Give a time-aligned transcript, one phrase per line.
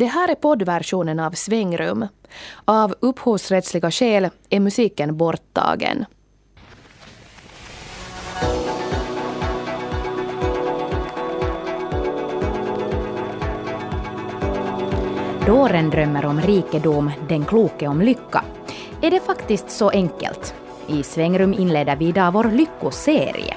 [0.00, 2.06] Det här är poddversionen av Svängrum.
[2.64, 6.04] Av upphovsrättsliga skäl är musiken borttagen.
[15.46, 18.44] Dåren drömmer om rikedom, den kloke om lycka.
[19.02, 20.54] Är det faktiskt så enkelt?
[20.86, 23.56] I Svängrum inleder vi idag vår lyckoserie.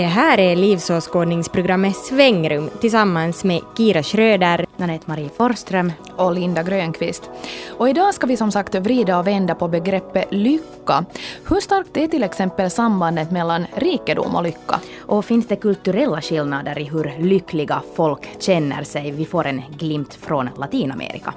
[0.00, 7.30] Det här är livsåskådningsprogrammet Svängrum tillsammans med Kira Schröder, Nanette Marie Forström och Linda Grönqvist.
[7.78, 11.04] Och idag ska vi som sagt vrida och vända på begreppet lycka.
[11.48, 14.80] Hur starkt är till exempel sambandet mellan rikedom och lycka?
[14.98, 19.10] Och finns det kulturella skillnader i hur lyckliga folk känner sig?
[19.10, 21.34] Vi får en glimt från Latinamerika.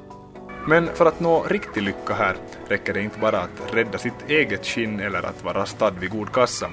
[0.67, 2.35] Men för att nå riktig lycka här
[2.67, 6.31] räcker det inte bara att rädda sitt eget skinn eller att vara stadd vid god
[6.31, 6.67] kassa.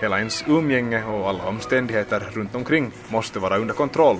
[0.00, 4.16] Hela ens umgänge och alla omständigheter runt omkring måste vara under kontroll.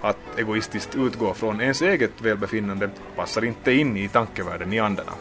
[0.00, 5.12] Att egoistiskt utgå från ens eget välbefinnande passar inte in i tankevärlden i anderna.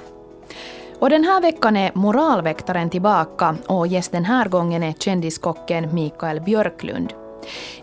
[1.00, 6.42] Och den här veckan är moralväktaren tillbaka och gäst den här gången är kändiskocken Mikael
[6.42, 7.14] Björklund.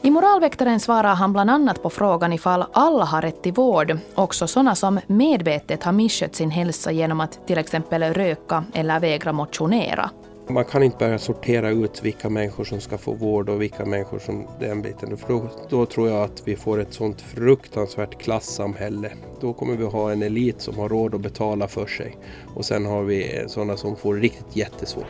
[0.03, 4.47] I Moralväktaren svarar han bland annat på frågan ifall alla har rätt till vård, också
[4.47, 10.11] sådana som medvetet har misskött sin hälsa genom att till exempel röka eller vägra motionera.
[10.51, 14.19] Man kan inte börja sortera ut vilka människor som ska få vård och vilka människor
[14.19, 15.17] som den biten.
[15.17, 19.13] För då, då tror jag att vi får ett sånt fruktansvärt klassamhälle.
[19.41, 22.17] Då kommer vi ha en elit som har råd att betala för sig.
[22.55, 25.07] Och sen har vi sådana som får riktigt jättesvårt.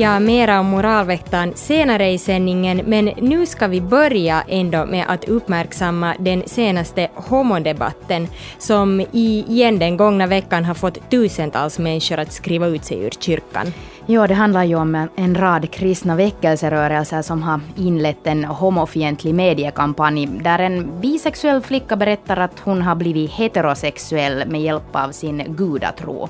[0.00, 5.28] Ja, mera om moralväktaren senare i sändningen, men nu ska vi börja ändå med att
[5.28, 8.28] uppmärksamma den senaste homodebatten
[8.58, 13.72] som igen den gångna veckan har fått tusentals människor att skriva ut sig ur kyrkan.
[14.06, 20.26] Ja, det handlar ju om en rad kristna väckelserörelser som har inlett en homofientlig mediekampanj
[20.26, 26.28] där en bisexuell flicka berättar att hon har blivit heterosexuell med hjälp av sin gudatro.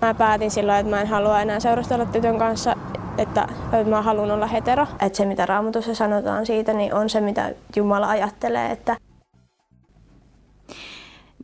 [0.00, 2.76] Mä päätin silloin, että mä en halua enää seurustella tytön kanssa,
[3.18, 4.86] että, että mä haluan olla hetero.
[5.00, 8.70] Että se, mitä raamatussa sanotaan siitä, niin on se, mitä Jumala ajattelee.
[8.70, 8.96] Että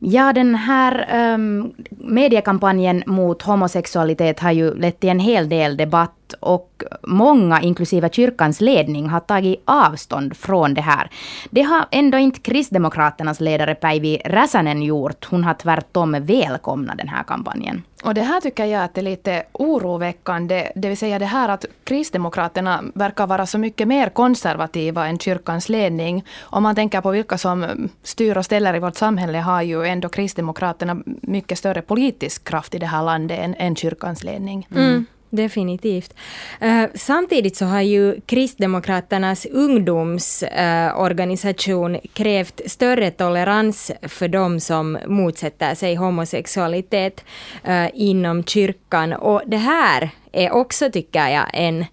[0.01, 6.26] Ja, den här um, mediekampanjen mot homosexualitet har ju lett till en hel del debatt
[6.33, 11.11] och många, inklusive kyrkans ledning, har tagit avstånd från det här.
[11.51, 15.25] Det har ändå inte Kristdemokraternas ledare Päivi Räsänen gjort.
[15.25, 17.83] Hon har tvärtom välkomnat den här kampanjen.
[18.05, 21.65] Och det här tycker jag att är lite oroväckande, det vill säga det här att
[21.85, 26.25] Kristdemokraterna verkar vara så mycket mer konservativa än kyrkans ledning.
[26.41, 30.09] Om man tänker på vilka som styr och ställer i vårt samhälle har ju ändå
[30.09, 34.69] Kristdemokraterna mycket större politisk kraft i det här landet än, än kyrkans ledning.
[34.71, 35.07] Mm.
[35.37, 36.15] Definitivt.
[36.63, 45.75] Uh, samtidigt så har ju Kristdemokraternas ungdomsorganisation uh, krävt större tolerans för de som motsätter
[45.75, 47.25] sig homosexualitet
[47.69, 49.13] uh, inom kyrkan.
[49.13, 51.85] Och det här är också, tycker jag, en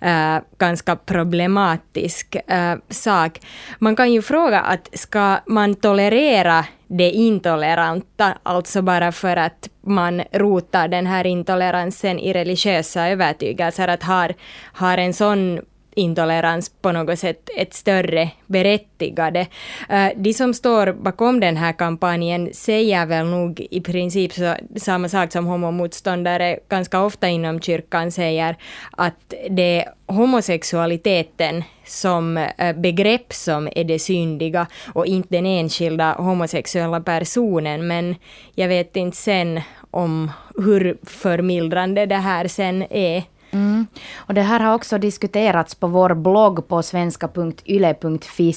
[0.00, 3.40] äh, ganska problematisk äh, sak.
[3.78, 10.22] Man kan ju fråga att ska man tolerera det intoleranta, alltså bara för att man
[10.32, 14.34] rotar den här intoleransen i religiösa övertygelser, att har,
[14.72, 15.60] har en sån
[15.94, 19.46] intolerans på något sätt ett större berättigande.
[19.88, 25.08] Eh, de som står bakom den här kampanjen säger väl nog i princip så, samma
[25.08, 28.56] sak som homomotståndare ganska ofta inom kyrkan säger,
[28.90, 36.12] att det är homosexualiteten som eh, begrepp som är det syndiga och inte den enskilda
[36.12, 37.86] homosexuella personen.
[37.86, 38.14] Men
[38.54, 39.60] jag vet inte sen
[39.90, 43.22] om hur förmildrande det här sen är.
[43.52, 43.86] Mm.
[44.16, 48.52] Och det här har också diskuterats på vår blogg på svenska.yle.fi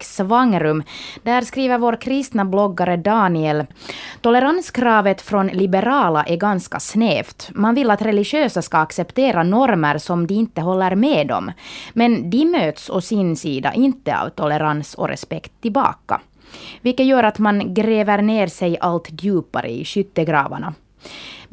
[0.00, 0.82] svangrum.
[1.22, 3.66] Där skriver vår kristna bloggare Daniel
[4.20, 7.50] Toleranskravet från liberala är ganska snävt.
[7.54, 11.52] Man vill att religiösa ska acceptera normer som de inte håller med om.
[11.92, 16.20] Men de möts å sin sida inte av tolerans och respekt tillbaka.
[16.80, 20.74] Vilket gör att man gräver ner sig allt djupare i skyttegravarna.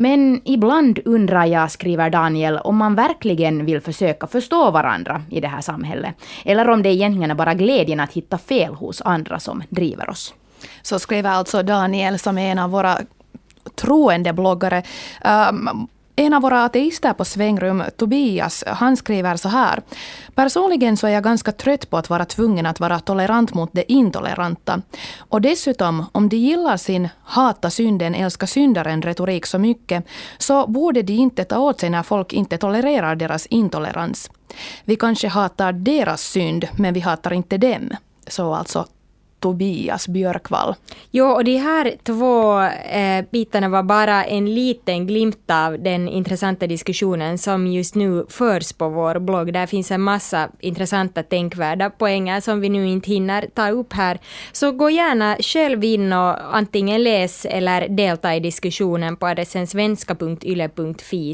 [0.01, 5.48] Men ibland undrar jag, skriver Daniel, om man verkligen vill försöka förstå varandra i det
[5.48, 6.15] här samhället.
[6.45, 10.33] Eller om det egentligen är bara glädjen att hitta fel hos andra som driver oss.
[10.81, 12.98] Så skriver alltså Daniel som är en av våra
[13.75, 14.83] troende bloggare.
[15.50, 15.88] Um,
[16.21, 19.81] en av våra ateister på svängrum, Tobias, han skriver så här.
[20.35, 23.91] Personligen så är jag ganska trött på att vara tvungen att vara tolerant mot det
[23.91, 24.81] intoleranta.
[25.18, 30.06] Och dessutom, om de gillar sin hata synden, älska syndaren retorik så mycket,
[30.38, 34.31] så borde de inte ta åt sig när folk inte tolererar deras intolerans.
[34.85, 37.89] Vi kanske hatar deras synd, men vi hatar inte dem.
[38.27, 38.85] Så alltså
[39.41, 40.75] Tobias Björkvall.
[41.11, 46.67] Jo, och de här två eh, bitarna var bara en liten glimt av den intressanta
[46.67, 49.53] diskussionen som just nu förs på vår blogg.
[49.53, 54.19] Där finns en massa intressanta tänkvärda poänger som vi nu inte hinner ta upp här.
[54.51, 61.33] Så gå gärna själv in och antingen läs eller delta i diskussionen på adressen svenska.yle.fi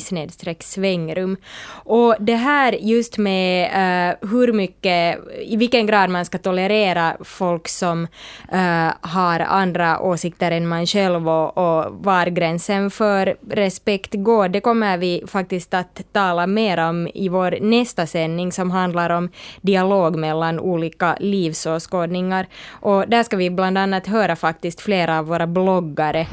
[0.59, 1.37] svängrum.
[1.69, 7.67] Och det här just med eh, hur mycket, i vilken grad man ska tolerera folk
[7.67, 8.07] som som
[8.53, 14.61] uh, har andra åsikter än man själv och, och var gränsen för respekt går, det
[14.61, 19.29] kommer vi faktiskt att tala mer om i vår nästa sändning som handlar om
[19.61, 22.47] dialog mellan olika livsåskådningar.
[22.81, 26.27] Och där ska vi bland annat höra faktiskt flera av våra bloggare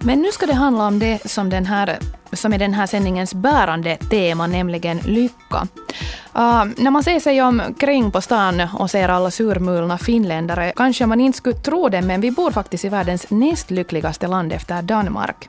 [0.00, 1.98] Men nu ska det handla om det som, den här,
[2.32, 5.66] som är den här sändningens bärande tema, nämligen lycka.
[6.36, 11.20] Uh, när man ser sig omkring på stan och ser alla surmulna finländare kanske man
[11.20, 15.48] inte skulle tro det, men vi bor faktiskt i världens näst lyckligaste land efter Danmark.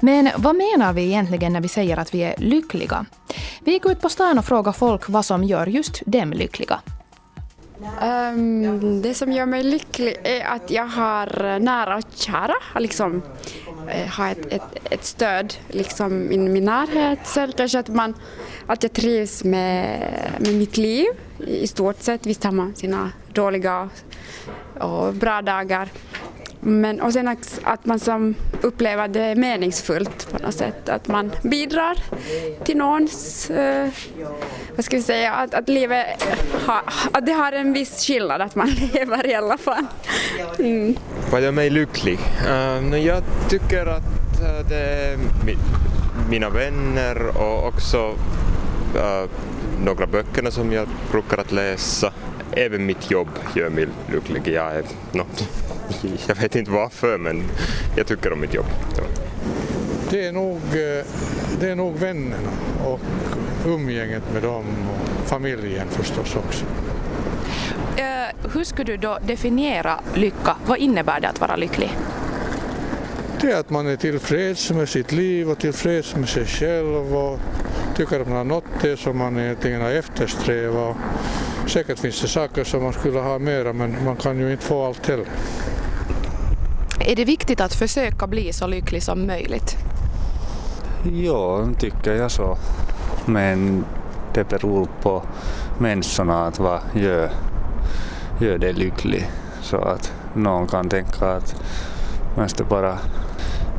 [0.00, 3.06] Men vad menar vi egentligen när vi säger att vi är lyckliga?
[3.60, 6.80] Vi gick ut på stan och frågade folk vad som gör just dem lyckliga.
[7.80, 13.22] Um, det som gör mig lycklig är att jag har eh, nära och kära, liksom,
[13.88, 17.18] eh, ha har ett, ett, ett, stöd liksom, i min närhet.
[17.24, 18.14] Sen kanske att, man,
[18.66, 21.06] att jag trivs med, med mitt liv
[21.46, 22.26] i stort sett.
[22.26, 23.88] Visst har man sina dåliga
[24.80, 25.88] och bra dagar.
[26.66, 31.98] Men, och sen att man som upplever det meningsfullt på något sätt, att man bidrar
[32.64, 33.88] till någons, eh,
[34.76, 36.06] vad ska vi säga, att, att livet
[36.66, 36.82] ha,
[37.12, 39.86] att det har en viss skillnad att man lever i alla fall.
[40.58, 40.96] Mm.
[41.30, 42.18] Vad gör mig lycklig?
[42.48, 45.56] Uh, jag tycker att eh, det är mi,
[46.30, 48.14] mina vänner och också
[48.96, 49.30] uh,
[49.84, 52.12] några böckerna som jag brukar att läsa.
[52.52, 54.54] Även mitt jobb gör mig lycklig.
[54.54, 55.24] Jag är, no,
[56.26, 57.42] jag vet inte varför men
[57.96, 58.66] jag tycker om mitt jobb.
[60.10, 61.04] Det är nog, eh,
[61.60, 62.50] det är nog vännerna
[62.84, 63.00] och
[63.66, 66.64] umgänget med dem och familjen förstås också.
[66.64, 70.56] Uh, hur skulle du då definiera lycka?
[70.66, 71.96] Vad innebär det att vara lycklig?
[73.40, 77.38] Det är att man är tillfreds med sitt liv och tillfreds med sig själv och
[77.96, 80.96] tycker att man har nått det som man egentligen har eftersträvat.
[81.66, 84.86] Säkert finns det saker som man skulle ha mera men man kan ju inte få
[84.86, 85.26] allt heller.
[87.00, 89.76] Är det viktigt att försöka bli så lycklig som möjligt?
[91.12, 92.56] Ja, tycker jag så.
[93.26, 93.84] Men
[94.34, 95.22] det beror på
[95.78, 97.30] människorna att vad gör,
[98.40, 99.30] gör dig lycklig.
[99.62, 101.54] Så att någon kan tänka att
[102.36, 102.98] man ska bara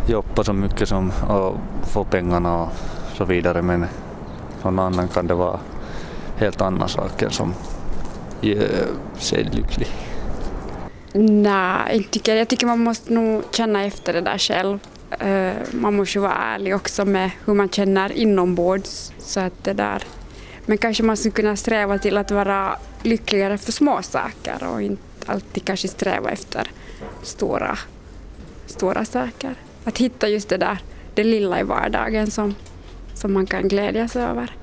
[0.07, 2.69] jobba så mycket som och få pengarna och
[3.17, 3.85] så vidare men
[4.63, 5.59] någon annan kan det vara
[6.37, 7.53] helt andra saker som
[8.41, 10.14] gör sig lycklig.
[11.17, 12.47] Nej, inte tycker jag.
[12.47, 14.79] tycker man måste nog känna efter det där själv.
[15.23, 19.11] Uh, man måste vara ärlig också med hur man känner inombords.
[19.17, 20.03] Så att det där.
[20.65, 25.01] Men kanske man skulle kunna sträva till att vara lyckligare för små saker och inte
[25.25, 26.71] alltid kanske sträva efter
[27.23, 27.77] stora,
[28.65, 29.55] stora saker.
[29.83, 30.77] Att hitta just det där,
[31.13, 32.55] det lilla i vardagen som,
[33.13, 34.55] som man kan glädjas över.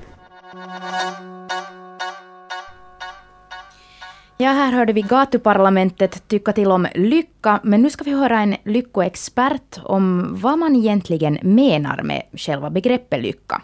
[4.43, 8.55] Ja, här hörde vi gatuparlamentet tycka till om lycka, men nu ska vi höra en
[8.63, 13.61] lyckoexpert om vad man egentligen menar med själva begreppet lycka.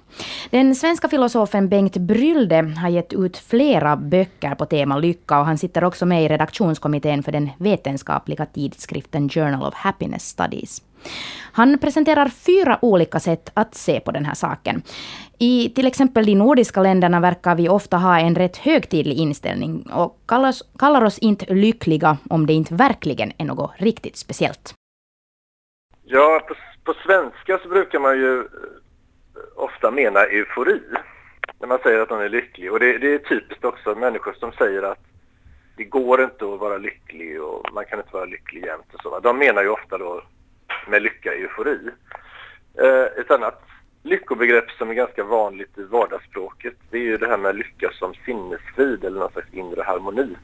[0.50, 5.58] Den svenska filosofen Bengt Brylde har gett ut flera böcker på tema lycka och han
[5.58, 10.82] sitter också med i redaktionskommittén för den vetenskapliga tidskriften Journal of Happiness Studies.
[11.52, 14.82] Han presenterar fyra olika sätt att se på den här saken.
[15.42, 20.20] I till exempel de nordiska länderna verkar vi ofta ha en rätt högtidlig inställning och
[20.26, 24.74] kallar, kallar oss inte lyckliga om det inte verkligen är något riktigt speciellt.
[26.04, 28.46] Ja, på, på svenska så brukar man ju eh,
[29.56, 30.82] ofta mena eufori
[31.60, 32.72] när man säger att man är lycklig.
[32.72, 35.00] Och det, det, är typiskt också människor som säger att
[35.78, 39.20] det går inte att vara lycklig och man kan inte vara lycklig jämt och så.
[39.20, 40.22] De menar ju ofta då
[40.88, 41.80] med lycka eufori.
[42.82, 43.69] Eh, ett annat
[44.04, 48.14] lyckobegrepp som är ganska vanligt i vardagsspråket det är ju det här med lycka som
[48.26, 50.36] sinnesfrid eller någon slags inre harmoni.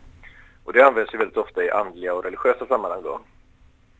[0.63, 3.19] Och det används ju väldigt ofta i andliga och religiösa sammanhang då.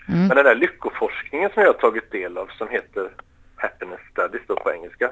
[0.07, 0.27] Mm.
[0.27, 3.09] Men den där lyckoforskningen som jag har tagit del av som heter
[3.55, 5.11] happiness studies då på engelska.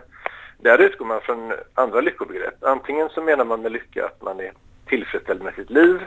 [0.58, 2.64] Där utgår man från andra lyckobegrepp.
[2.64, 4.54] Antingen så menar man med lycka att man är
[4.86, 6.00] tillfredsställd med sitt liv.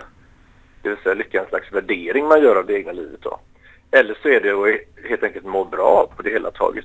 [0.83, 3.41] Det vill säga lycka är en slags värdering man gör av det egna livet då.
[3.91, 6.85] Eller så är det att helt enkelt må bra på det hela taget.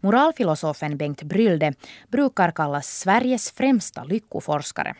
[0.00, 1.72] Moralfilosofen Bengt Brylde
[2.08, 4.94] brukar kallas Sveriges främsta lyckoforskare.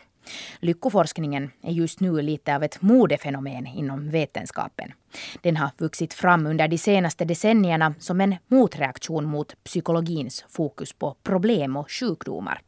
[0.59, 4.93] Lyckoforskningen är just nu lite av ett modefenomen inom vetenskapen.
[5.41, 11.15] Den har vuxit fram under de senaste decennierna som en motreaktion mot psykologins fokus på
[11.23, 12.61] problem och sjukdomar.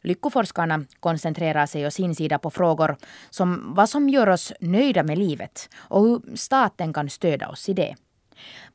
[0.00, 2.96] Lyckoforskarna koncentrerar sig å sin sida på frågor
[3.30, 7.72] som vad som gör oss nöjda med livet och hur staten kan stödja oss i
[7.72, 7.96] det.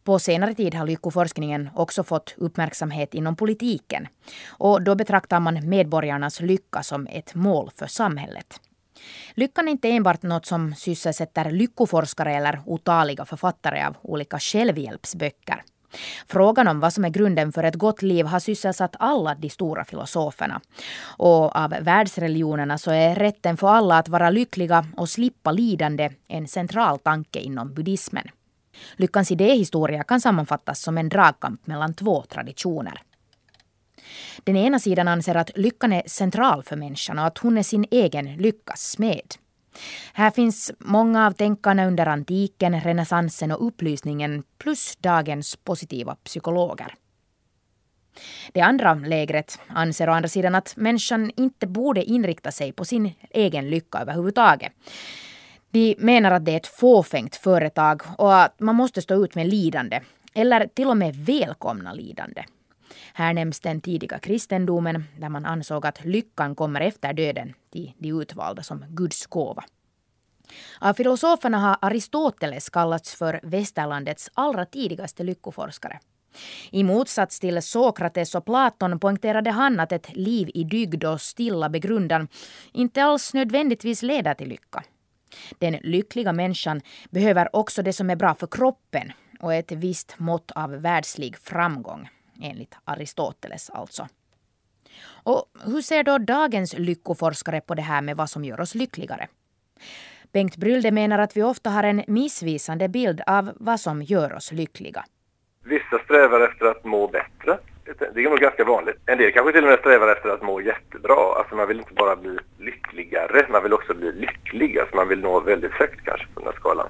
[0.03, 4.07] På senare tid har lyckoforskningen också fått uppmärksamhet inom politiken.
[4.47, 8.59] Och då betraktar man medborgarnas lycka som ett mål för samhället.
[9.33, 15.63] Lyckan är inte enbart något som sysselsätter lyckoforskare eller otaliga författare av olika självhjälpsböcker.
[16.27, 19.85] Frågan om vad som är grunden för ett gott liv har sysselsatt alla de stora
[19.85, 20.61] filosoferna.
[21.17, 26.47] Och av världsreligionerna så är rätten för alla att vara lyckliga och slippa lidande en
[26.47, 28.27] central tanke inom buddhismen.
[28.95, 33.01] Lyckans idéhistoria kan sammanfattas som en dragkamp mellan två traditioner.
[34.43, 37.85] Den ena sidan anser att lyckan är central för människan och att hon är sin
[37.91, 39.35] egen lyckas smed.
[40.13, 46.95] Här finns många av tänkarna under antiken, renässansen och upplysningen plus dagens positiva psykologer.
[48.53, 53.11] Det andra lägret anser å andra sidan att människan inte borde inrikta sig på sin
[53.29, 54.71] egen lycka överhuvudtaget.
[55.71, 59.47] De menar att det är ett fåfängt företag och att man måste stå ut med
[59.47, 60.01] lidande,
[60.33, 62.43] eller till och med välkomna lidande.
[63.13, 68.09] Här nämns den tidiga kristendomen där man ansåg att lyckan kommer efter döden till de
[68.09, 69.63] utvalda som Guds gåva.
[70.79, 75.99] Av filosoferna har Aristoteles kallats för västerlandets allra tidigaste lyckoforskare.
[76.71, 81.69] I motsats till Sokrates och Platon poängterade han att ett liv i dygd och stilla
[81.69, 82.27] begrundan
[82.73, 84.83] inte alls nödvändigtvis leder till lycka.
[85.59, 90.51] Den lyckliga människan behöver också det som är bra för kroppen och ett visst mått
[90.51, 92.09] av världslig framgång,
[92.41, 94.07] enligt Aristoteles alltså.
[95.23, 99.27] Och hur ser då dagens lyckoforskare på det här med vad som gör oss lyckligare?
[100.31, 104.51] Bengt Brylde menar att vi ofta har en missvisande bild av vad som gör oss
[104.51, 105.05] lyckliga.
[105.63, 107.57] Vissa strävar efter att må bättre
[108.13, 108.95] det är nog ganska vanligt.
[109.05, 111.35] En del kanske till och med strävar efter att må jättebra.
[111.37, 114.79] Alltså man vill inte bara bli lyckligare, man vill också bli lycklig.
[114.79, 116.89] Alltså man vill nå väldigt högt kanske på den här skalan.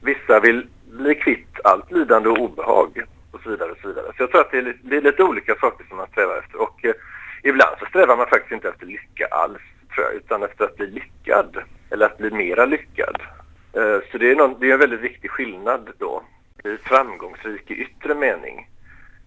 [0.00, 4.06] Vissa vill bli kvitt allt lidande och obehag och så vidare och så vidare.
[4.16, 6.38] Så jag tror att det är, lite, det är lite olika saker som man strävar
[6.38, 6.62] efter.
[6.62, 6.94] Och eh,
[7.42, 9.62] ibland så strävar man faktiskt inte efter lycka alls,
[9.94, 11.56] tror jag, utan efter att bli lyckad.
[11.90, 13.22] Eller att bli mera lyckad.
[13.72, 16.22] Eh, så det är, någon, det är en väldigt viktig skillnad då.
[16.62, 18.68] Bli framgångsrik i yttre mening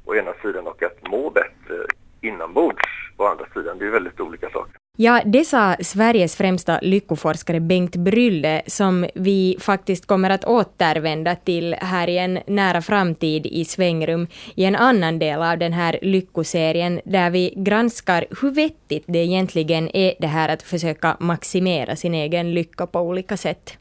[0.05, 1.85] å ena sidan och att må bättre
[2.21, 3.77] inombords å andra sidan.
[3.77, 4.77] Det är väldigt olika saker.
[4.97, 11.73] Ja, det sa Sveriges främsta lyckoforskare Bengt Brylle, som vi faktiskt kommer att återvända till
[11.73, 17.01] här i en nära framtid i svängrum i en annan del av den här lyckoserien,
[17.05, 22.53] där vi granskar hur vettigt det egentligen är det här att försöka maximera sin egen
[22.53, 23.77] lycka på olika sätt.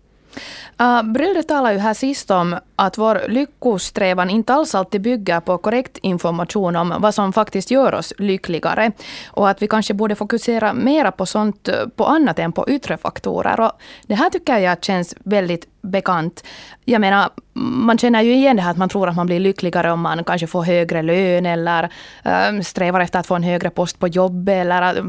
[0.77, 5.41] Ah, uh, Brylde talar ju här sist om att vår lyckosträvan inte alls alltid bygger
[5.41, 8.93] på korrekt information om vad som faktiskt gör oss lyckligare.
[9.31, 12.97] Och att vi kanske borde fokusera mera på sånt, eh, på annat än på yttre
[12.97, 13.61] faktorer.
[13.61, 13.73] Och
[14.07, 16.45] det här tycker jag känns väldigt bekant.
[16.85, 19.93] Jag menar, man känner ju igen det här att man tror att man blir lyckligare
[19.93, 21.89] om man kanske får högre lön eller
[22.25, 25.05] äh, strävar efter att få en högre post på jobbet eller äh,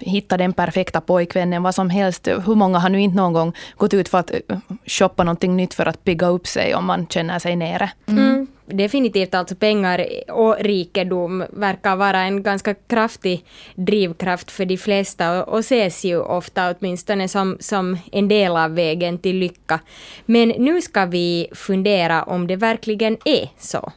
[0.00, 2.28] hitta den perfekta pojkvännen, vad som helst.
[2.28, 5.74] Hur många har nu inte någon gång gått ut för att äh, shoppa någonting nytt
[5.74, 7.90] för att bygga upp sig om man känner sig nere?
[8.06, 8.37] Mm.
[8.70, 13.44] Definitivt alltså pengar och rikedom verkar vara en ganska kraftig
[13.74, 18.74] drivkraft för de flesta och, och ses ju ofta åtminstone som, som en del av
[18.74, 19.80] vägen till lycka.
[20.26, 23.92] Men nu ska vi fundera om det verkligen är så.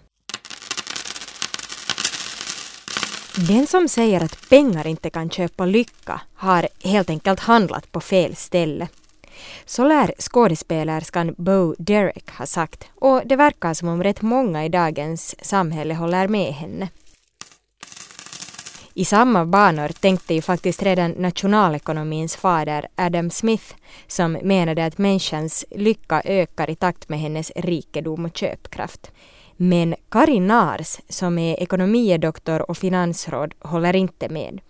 [3.48, 8.36] Den som säger att pengar inte kan köpa lycka har helt enkelt handlat på fel
[8.36, 8.88] ställe.
[9.66, 14.70] Så lär skådespelerskan Bo Derek ha sagt och det verkar som om rätt många i
[14.70, 16.90] dagens samhälle håller med henne.
[18.94, 23.74] I samma banor tänkte ju faktiskt redan nationalekonomins fader Adam Smith
[24.08, 29.12] som menade att människans lycka ökar i takt med hennes rikedom och köpkraft.
[29.58, 34.62] Men Karin Nars, som är ekonomiedoktor och finansråd, håller inte med.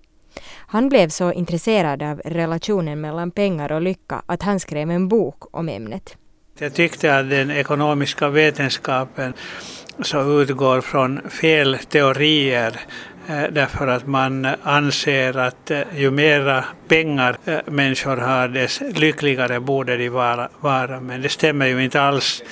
[0.67, 5.55] Han blev så intresserad av relationen mellan pengar och lycka att han skrev en bok
[5.57, 6.17] om ämnet.
[6.59, 9.33] Jag tyckte att den ekonomiska vetenskapen
[10.00, 12.79] så utgår från fel teorier
[13.27, 19.59] eh, därför att man anser att eh, ju mera pengar eh, människor har dess lyckligare
[19.59, 21.00] borde de vara, vara.
[21.00, 22.43] Men det stämmer ju inte alls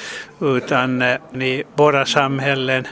[0.42, 1.02] utan
[1.42, 2.88] i våra samhällen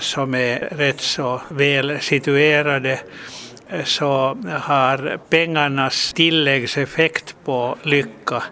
[0.00, 3.00] som är rätt så väl situerade
[3.84, 8.42] så har pengarnas tilläggseffekt på lycka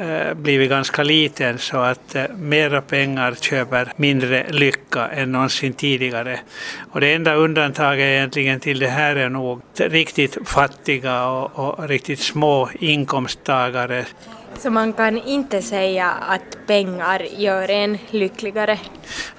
[0.00, 6.40] eh, blivit ganska liten så att eh, mera pengar köper mindre lycka än någonsin tidigare.
[6.90, 12.20] Och det enda undantaget egentligen till det här är nog riktigt fattiga och, och riktigt
[12.20, 14.04] små inkomsttagare
[14.58, 18.78] så man kan inte säga att pengar gör en lyckligare?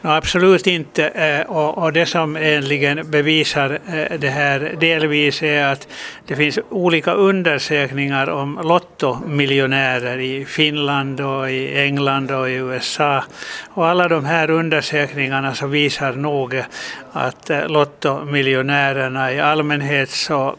[0.02, 1.08] No, absolut inte.
[1.08, 5.88] Eh, och, och det som egentligen bevisar eh, det här delvis är att
[6.28, 13.24] det finns olika undersökningar om lottomiljonärer i Finland och i England och i USA.
[13.70, 16.64] Och alla de här undersökningarna så visar nog
[17.12, 20.56] att eh, lottomiljonärerna i allmänhet så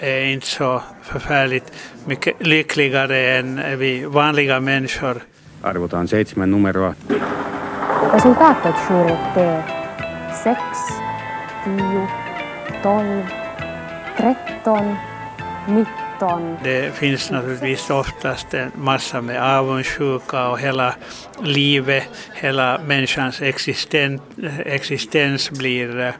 [0.00, 1.72] är inte så förfärligt
[2.08, 5.22] mycket lyckligare än vi vanliga människor.
[5.62, 6.94] Arvotaan seitsemän numeroa.
[8.12, 8.74] Resultatet
[9.36, 9.62] är
[10.44, 10.60] 6,
[11.64, 12.08] 10,
[12.82, 13.22] 12,
[14.16, 14.96] 13,
[15.68, 16.56] 19.
[16.64, 20.94] Det finns naturligtvis oftast en massa med avundsjuka och hela
[21.42, 24.20] livet, hela människans existens,
[24.64, 26.14] existens blir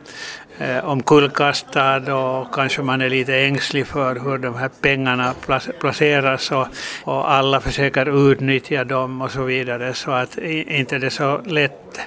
[0.58, 5.34] eh, omkullkastad och kanske man är lite ängslig för hur de här pengarna
[5.80, 6.66] placeras och,
[7.04, 12.00] och alla försöker utnyttja dem och så vidare så att inte det är så lätt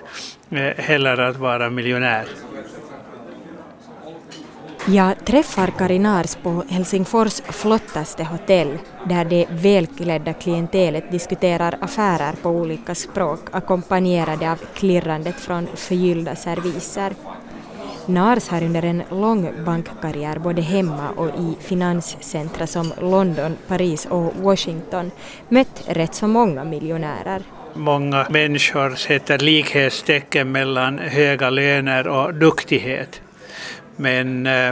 [0.50, 2.25] eh, heller att vara miljonär.
[4.88, 12.96] Jag träffar Karinars på Helsingfors flottaste hotell där det välklädda klientelet diskuterar affärer på olika
[12.96, 17.13] språk ackompanjerade av klirrandet från förgyllda serviser.
[18.05, 24.33] Nars har under en lång bankkarriär både hemma och i finanscentra som London, Paris och
[24.35, 25.11] Washington
[25.50, 27.42] mött rätt så många miljonärer.
[27.74, 33.22] Många människor sätter likhetstecken mellan höga löner och duktighet.
[33.95, 34.69] Men eh,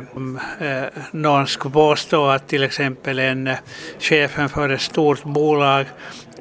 [0.59, 3.57] eh, någon skulle påstå att till exempel en eh,
[3.99, 5.85] chefen för ett stort bolag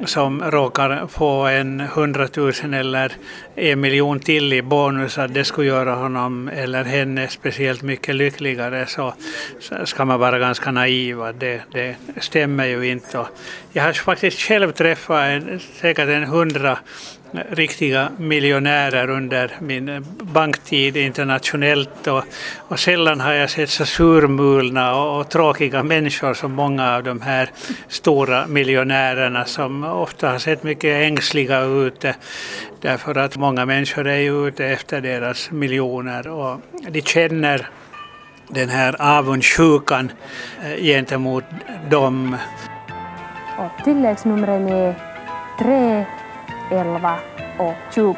[0.04, 3.12] som råkar få en hundratusen eller
[3.54, 8.86] en miljon till i bonus, att det skulle göra honom eller henne speciellt mycket lyckligare,
[8.86, 9.14] så,
[9.60, 11.18] så ska man vara ganska naiv.
[11.38, 13.26] Det, det stämmer ju inte.
[13.72, 16.78] Jag har faktiskt själv träffat en, säkert en hundra
[17.32, 22.24] riktiga miljonärer under min banktid internationellt och,
[22.68, 27.20] och sällan har jag sett så surmulna och, och, tråkiga människor som många av de
[27.20, 27.50] här
[27.88, 32.14] stora miljonärerna som ofta har sett mycket ängsliga ut eh,
[32.80, 37.68] därför att många människor är ju ute efter deras miljoner och de känner
[38.48, 40.12] den här avundsjukan
[40.64, 41.44] eh, gentemot
[41.90, 42.36] dem.
[43.58, 44.94] Och tilläggsnumren är
[45.58, 46.06] 3
[46.70, 47.18] 11
[47.58, 48.16] och 20.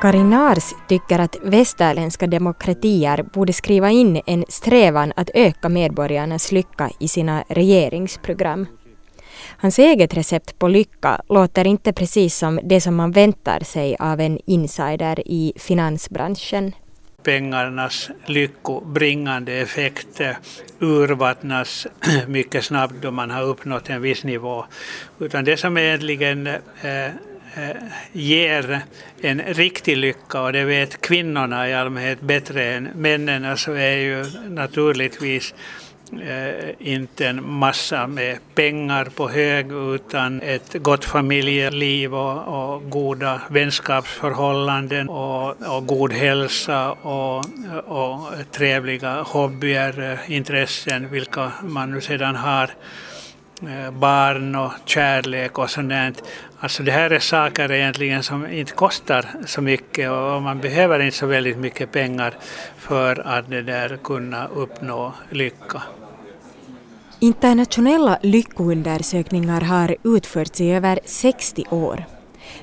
[0.00, 6.90] Karin Nars tycker att västerländska demokratier borde skriva in en strävan att öka medborgarnas lycka
[6.98, 8.66] i sina regeringsprogram.
[9.56, 14.20] Hans eget recept på lycka låter inte precis som det som man väntar sig av
[14.20, 16.72] en insider i finansbranschen
[17.28, 20.20] pengarnas lyckobringande effekt
[20.78, 21.86] urvattnas
[22.26, 24.64] mycket snabbt då man har uppnått en viss nivå.
[25.18, 27.76] Utan det som egentligen eh, eh,
[28.12, 28.80] ger
[29.20, 34.24] en riktig lycka, och det vet kvinnorna i allmänhet bättre än männen, alltså är ju
[34.48, 35.54] naturligtvis
[36.12, 43.40] Eh, inte en massa med pengar på hög utan ett gott familjeliv och, och goda
[43.48, 47.44] vänskapsförhållanden och, och, god hälsa och,
[47.84, 52.70] och trevliga hobbyer, eh, intressen, vilka man nu sedan har
[53.62, 56.22] eh, barn och kärlek och sånt.
[56.60, 61.16] Alltså det här är saker egentligen som inte kostar så mycket och man behöver inte
[61.16, 62.34] så väldigt mycket pengar
[62.78, 65.82] för att det där kunna uppnå lycka.
[67.20, 72.04] Internationella lyckoundersökningar har utförts i över 60 år.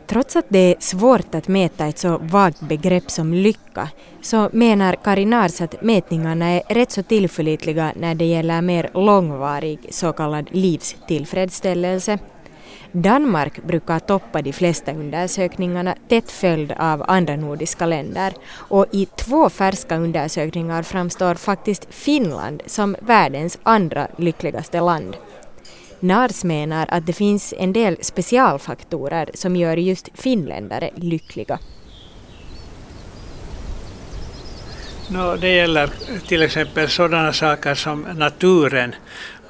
[0.07, 3.89] Trots att det är svårt att mäta ett så vagt begrepp som lycka
[4.21, 10.13] så menar Karinars att mätningarna är rätt så tillförlitliga när det gäller mer långvarig så
[10.13, 12.19] kallad livstillfredsställelse.
[12.97, 19.49] Danmark brukar toppa de flesta undersökningarna tätt följd av andra nordiska länder och i två
[19.49, 25.17] färska undersökningar framstår faktiskt Finland som världens andra lyckligaste land.
[25.99, 31.59] Nars menar att det finns en del specialfaktorer som gör just finländare lyckliga.
[35.09, 35.89] No, det gäller
[36.27, 38.95] till exempel sådana saker som naturen.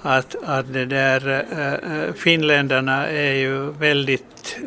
[0.08, 4.58] Att, att det där, äh, finländarna är ju väldigt,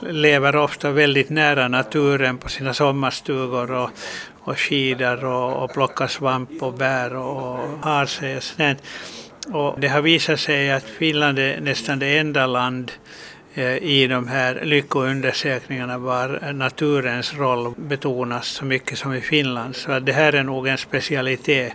[0.00, 3.90] lever ofta väldigt nära naturen på sina sommarstugor och,
[4.40, 8.76] och skidar och, och plockar svamp och bär och har sig.
[9.52, 12.92] Och det har visat sig att Finland är nästan det enda land
[13.54, 19.76] eh, i de här lyckoundersökningarna var naturens roll betonas så mycket som i Finland.
[19.76, 21.72] Så det här är nog en specialitet.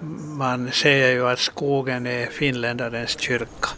[0.00, 3.68] Man säger ju att skogen är finländarens kyrka.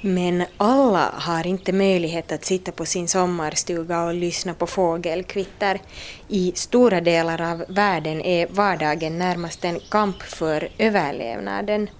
[0.00, 5.80] Men alla har inte möjlighet att sitta på sin sommarstuga och lyssna på fågelkvitter.
[6.28, 11.90] I stora delar av världen är vardagen närmast en kamp för överlevnaden.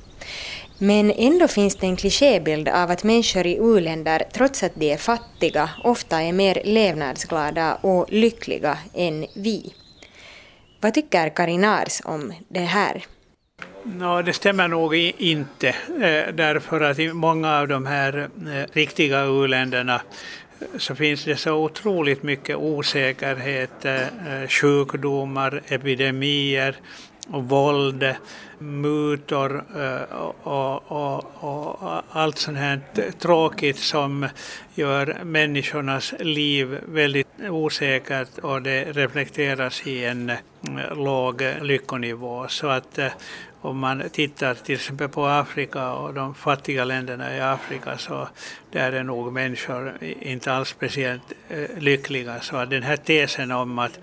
[0.78, 4.96] Men ändå finns det en klichébild av att människor i u-länder, trots att de är
[4.96, 9.72] fattiga, ofta är mer levnadsglada och lyckliga än vi.
[10.80, 13.04] Vad tycker Karin Ars om det här?
[13.82, 19.24] No, det stämmer nog inte, eh, därför att i många av de här eh, riktiga
[19.24, 19.94] u-länderna
[20.60, 23.86] eh, så finns det så otroligt mycket osäkerhet,
[24.48, 26.76] sjukdomar, epidemier
[27.30, 28.14] och våld
[28.58, 32.80] mutor eh, och, och, och, allt sånt här
[33.18, 34.28] tråkigt som
[34.74, 40.36] gör människornas liv väldigt osäkert och det reflekteras i en eh,
[40.96, 42.48] låg lyckonivå.
[42.48, 43.12] Så att eh,
[43.60, 48.28] om man tittar till exempel på Afrika och de fattiga länderna i Afrika så
[48.72, 51.32] där är nog människor inte alls speciellt
[51.78, 52.40] lyckliga.
[52.40, 53.98] Så att den här tesen om att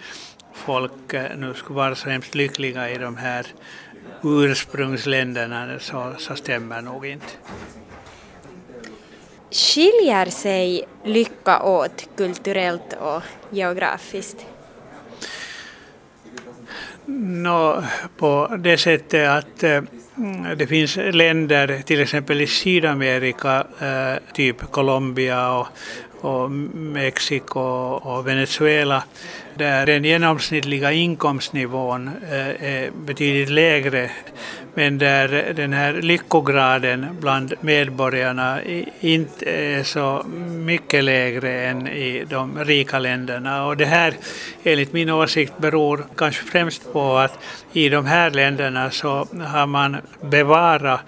[0.55, 3.45] folk nu skulle vara så hemskt lyckliga i de här
[4.23, 7.33] ursprungsländerna så, så stämmer nog inte.
[9.51, 14.45] Skiljer sig lycka åt kulturellt och geografiskt?
[17.05, 17.83] No,
[18.17, 19.81] på det sättet att äh,
[20.57, 25.67] det finns länder, till exempel i Sydamerika, äh, typ Colombia och,
[26.21, 27.59] och Mexiko
[28.03, 29.03] och Venezuela,
[29.55, 34.11] där den genomsnittliga inkomstnivån eh, är betydligt lägre
[34.77, 38.59] men där den här lyckograden bland medborgarna
[38.99, 43.65] inte är så mycket lägre än i de rika länderna.
[43.65, 44.13] Och det här
[44.63, 47.39] enligt min åsikt beror kanske främst på att
[47.73, 50.99] i de här länderna så har man bevarat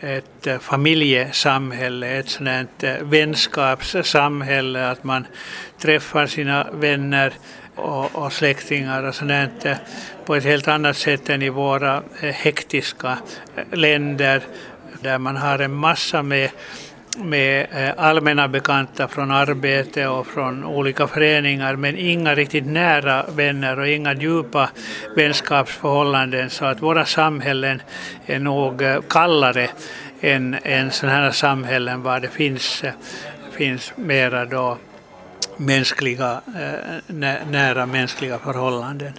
[0.00, 5.26] ett eh, familjesamhälle, ett sådant eh, vänskapssamhälle, att man
[5.78, 7.32] träffar sina vänner
[7.74, 9.76] och, och släktingar och sådant eh,
[10.24, 13.18] på ett helt annat sätt än i våra hektiska
[13.72, 14.42] länder
[15.00, 16.50] där man har en massa med
[17.16, 23.78] med eh, allmänna bekanta från arbete och från olika föreningar men inga riktigt nära vänner
[23.78, 24.70] och inga djupa
[25.16, 27.82] vänskapsförhållanden så att våra samhällen
[28.26, 29.68] är nog eh, kallare
[30.20, 32.92] än, än sådana här samhällen var det finns, eh,
[33.52, 34.78] finns mera då
[35.56, 36.40] mänskliga,
[37.50, 39.12] nära mänskliga förhållanden.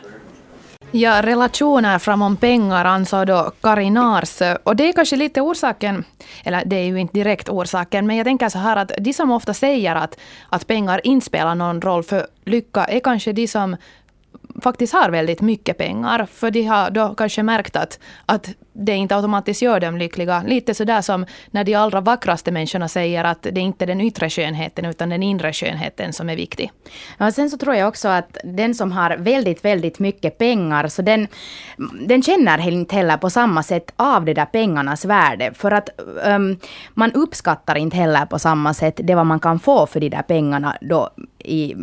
[0.93, 4.41] Ja, relationer framom pengar ansåg då Karinars.
[4.63, 6.03] Och det är kanske lite orsaken,
[6.43, 9.31] eller det är ju inte direkt orsaken, men jag tänker så här att de som
[9.31, 13.75] ofta säger att, att pengar inte spelar någon roll för lycka är kanske de som
[14.61, 16.27] faktiskt har väldigt mycket pengar.
[16.31, 20.43] För de har då kanske märkt att, att det inte automatiskt gör dem lyckliga.
[20.47, 24.29] Lite sådär som när de allra vackraste människorna säger att det är inte den yttre
[24.29, 26.71] skönheten utan den inre skönheten som är viktig.
[27.17, 31.01] Ja, sen så tror jag också att den som har väldigt, väldigt mycket pengar, så
[31.01, 31.27] den,
[32.07, 35.51] den känner inte heller på samma sätt av det där pengarnas värde.
[35.53, 35.89] För att
[36.25, 36.59] um,
[36.93, 40.21] man uppskattar inte heller på samma sätt det vad man kan få för de där
[40.21, 41.09] pengarna då
[41.43, 41.75] i,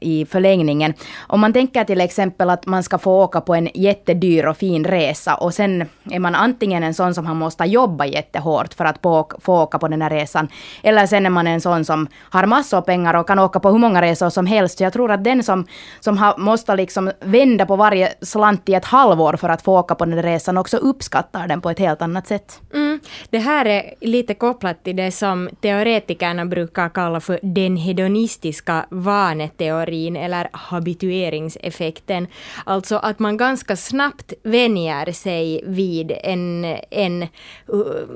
[0.00, 0.94] i förlängningen.
[1.26, 4.84] Om man tänker till exempel att man ska få åka på en jättedyr och fin
[4.84, 8.98] resa och sen är man antingen en sån som har måste jobba jättehårt för att
[9.02, 10.48] få, få åka på den här resan,
[10.82, 13.70] eller sen är man en sån som har massor av pengar och kan åka på
[13.70, 14.78] hur många resor som helst.
[14.78, 15.66] Så jag tror att den som,
[16.00, 19.94] som har, måste liksom vända på varje slant i ett halvår för att få åka
[19.94, 22.60] på den här resan också uppskattar den på ett helt annat sätt.
[22.74, 23.00] Mm.
[23.30, 30.16] Det här är lite kopplat till det som teoretikerna brukar kalla för den hedonistiska vaneteorin
[30.16, 32.26] eller habitueringseffekten.
[32.66, 37.26] Alltså att man ganska snabbt vänjer sig vid en, en,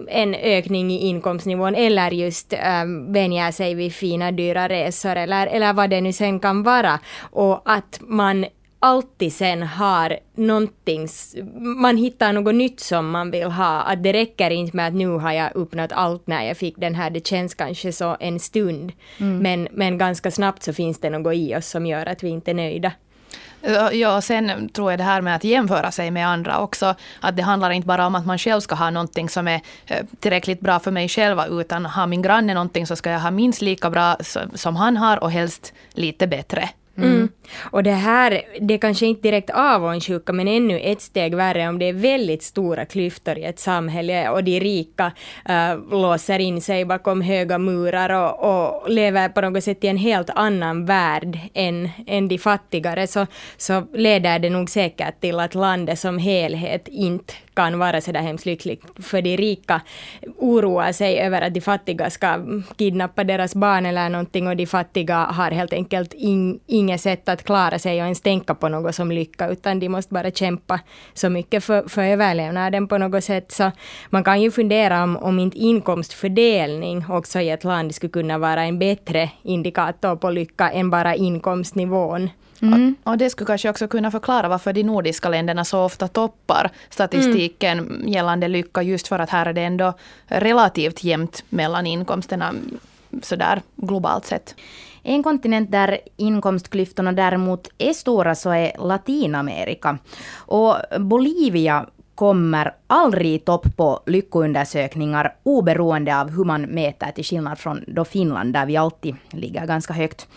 [0.08, 5.72] en ökning i inkomstnivån eller just um, vänjer sig vid fina dyra resor eller, eller
[5.72, 7.00] vad det nu sen kan vara.
[7.20, 8.46] Och att man
[8.80, 11.08] alltid sen har någonting,
[11.60, 13.80] man hittar något nytt som man vill ha.
[13.80, 16.94] Att det räcker inte med att nu har jag uppnått allt när jag fick den
[16.94, 18.92] här, det känns kanske så en stund.
[19.20, 19.38] Mm.
[19.38, 22.50] Men, men ganska snabbt så finns det något i oss som gör att vi inte
[22.50, 22.92] är nöjda.
[23.92, 26.94] Ja, sen tror jag det här med att jämföra sig med andra också.
[27.20, 30.06] Att det handlar inte bara om att man själv ska ha någonting som är eh,
[30.20, 33.62] tillräckligt bra för mig själv, utan har min granne någonting så ska jag ha minst
[33.62, 34.16] lika bra
[34.54, 36.68] som han har och helst lite bättre.
[36.96, 37.28] Mm.
[37.61, 41.78] Och det här, det är kanske inte direkt avundsjuka, men ännu ett steg värre om
[41.78, 45.12] det är väldigt stora klyftor i ett samhälle och de rika
[45.48, 49.96] äh, låser in sig bakom höga murar och, och, lever på något sätt i en
[49.96, 55.54] helt annan värld än, än de fattigare, så, så leder det nog säkert till att
[55.54, 59.80] landet som helhet inte kan vara så där hemskt lyckligt, För de rika
[60.37, 62.38] oroar sig över att de fattiga ska
[62.76, 67.38] kidnappa deras barn eller någonting och de fattiga har helt enkelt in, inget sätt att
[67.44, 70.81] klara sig och ens tänka på något som lycka utan de måste bara kämpa
[71.14, 73.53] så mycket för, för överlevnaden på något sätt.
[73.53, 73.70] Så
[74.11, 78.64] man kan ju fundera om, om inte inkomstfördelning också i ett land skulle kunna vara
[78.64, 82.31] en bättre indikator på lycka än bara inkomstnivån.
[82.62, 82.96] Mm.
[83.05, 87.79] Och det skulle kanske också kunna förklara varför de nordiska länderna så ofta toppar statistiken
[87.79, 88.09] mm.
[88.09, 89.94] gällande lycka just för att här är det ändå
[90.27, 92.55] relativt jämnt mellan inkomsterna
[93.22, 94.55] sådär globalt sett.
[95.02, 99.98] En kontinent där inkomstklyftorna däremot är stora så är Latinamerika.
[100.37, 107.58] Och Bolivia kommer aldrig i topp på lyckoundersökningar oberoende av hur man mäter till skillnad
[107.58, 110.28] från då Finland där vi alltid ligger ganska högt.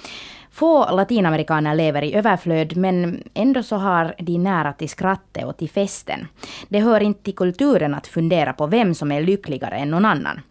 [0.51, 5.69] Få latinamerikaner lever i överflöd men ändå så har de nära till skrattet och till
[5.69, 6.27] festen.
[6.69, 10.41] Det hör inte till kulturen att fundera på vem som är lyckligare än någon annan.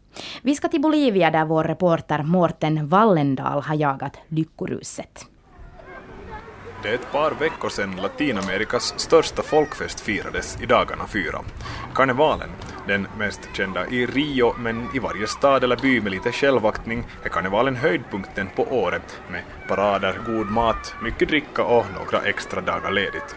[0.42, 5.26] Vi ska till Bolivia där vår reporter Mårten Wallendal har jagat lyckoruset.
[6.82, 11.40] Det är ett par veckor sedan Latinamerikas största folkfest firades i dagarna fyra.
[11.94, 12.50] Karnevalen,
[12.86, 17.28] den mest kända i Rio men i varje stad eller by med lite självaktning är
[17.28, 23.36] karnevalen höjdpunkten på året med parader, god mat, mycket dricka och några extra dagar ledigt.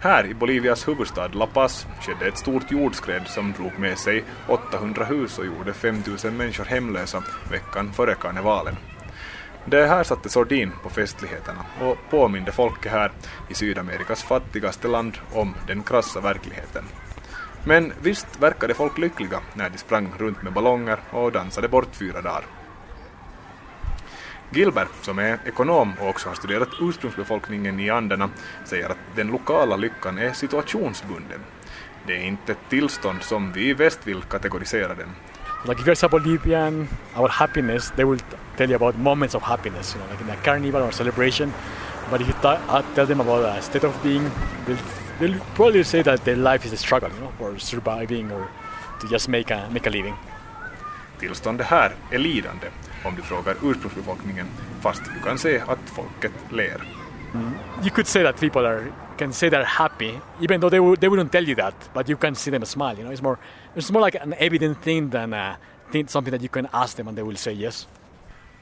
[0.00, 5.04] Här i Bolivias huvudstad La Paz skedde ett stort jordskred som drog med sig 800
[5.04, 8.76] hus och gjorde 5000 människor hemlösa veckan före karnevalen.
[9.64, 13.12] Det här satte sordin på festligheterna och påminde folket här
[13.48, 16.84] i Sydamerikas fattigaste land om den krassa verkligheten.
[17.64, 22.22] Men visst verkade folk lyckliga när de sprang runt med ballonger och dansade bort fyra
[22.22, 22.44] dagar.
[24.50, 28.30] Gilbert, som är ekonom och också har studerat ursprungsbefolkningen i Anderna,
[28.64, 31.40] säger att den lokala lyckan är situationsbunden.
[32.06, 35.08] Det är inte ett tillstånd som vi i väst vill kategorisera den.
[35.68, 38.20] Like if you're a Bolivian, our happiness, they will
[38.56, 41.52] tell you about moments of happiness, you know, like in a carnival or celebration.
[42.10, 44.30] But if you uh, tell them about a state of being,
[44.66, 44.78] they'll,
[45.18, 48.48] they'll probably say that their life is a struggle, you know, or surviving or
[49.00, 50.14] to just make a, make a living.
[51.18, 52.66] Tillståndet här är lidande
[53.06, 54.46] om du frågar ursprungsbefolkningen,
[54.80, 56.82] fast du kan se att folket ler.
[57.34, 57.52] Mm.
[57.82, 58.82] You could say that people are
[59.18, 62.18] can say they're happy, even though they, w- they wouldn't tell you that, but you
[62.18, 62.94] can see them smile.
[62.98, 63.36] You know, it's more
[63.74, 65.56] it's more like an evident thing than a
[65.92, 67.88] thing, something that you can ask them and they will say yes.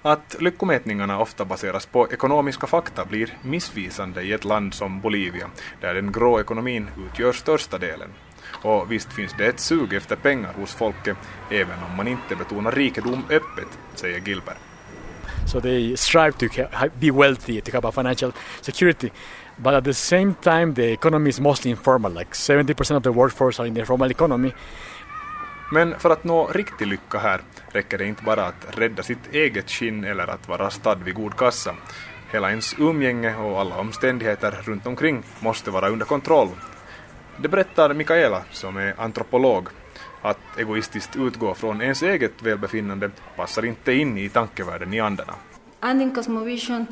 [0.03, 5.95] Att lyckomätningarna ofta baseras på ekonomiska fakta blir missvisande i ett land som Bolivia, där
[5.95, 8.09] den grå ekonomin utgör största delen.
[8.63, 11.17] Och visst finns det ett sug efter pengar hos folket,
[11.51, 14.57] även om man inte betonar rikedom öppet, säger Gilbert.
[15.47, 16.49] So they strive to
[17.01, 19.11] be wealthy, to have a financial security.
[19.57, 22.13] But at the same time, the economy is mostly informal.
[22.13, 24.53] Like 70% of the workforce are in the informal economy.
[25.73, 27.41] Men för att nå riktig lycka här
[27.73, 31.37] räcker det inte bara att rädda sitt eget skinn eller att vara stadd vid god
[31.37, 31.75] kassa.
[32.33, 36.49] Hela ens umgänge och alla omständigheter runt omkring måste vara under kontroll.
[37.37, 39.69] Det berättar Mikaela, som är antropolog.
[40.23, 45.35] Att egoistiskt utgå från ens eget välbefinnande passar inte in i tankevärlden i Anderna.
[45.81, 46.87] And cosmovision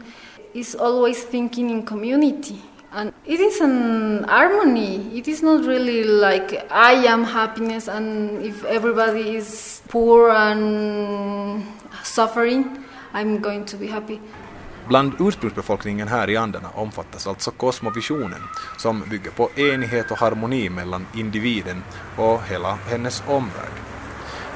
[0.52, 2.56] is always thinking in community.
[2.94, 5.18] And it is an harmony.
[5.18, 11.62] It is not really like I am happiness, and if everybody is poor and
[12.04, 14.20] suffering, I'm going to be happy.
[14.88, 18.42] Bland ursprungsbefolkningen här i Anderna omfattas alltså kosmovisionen
[18.76, 21.82] som bygger på enighet och harmoni mellan individen
[22.16, 23.72] och hela hennes omvärld.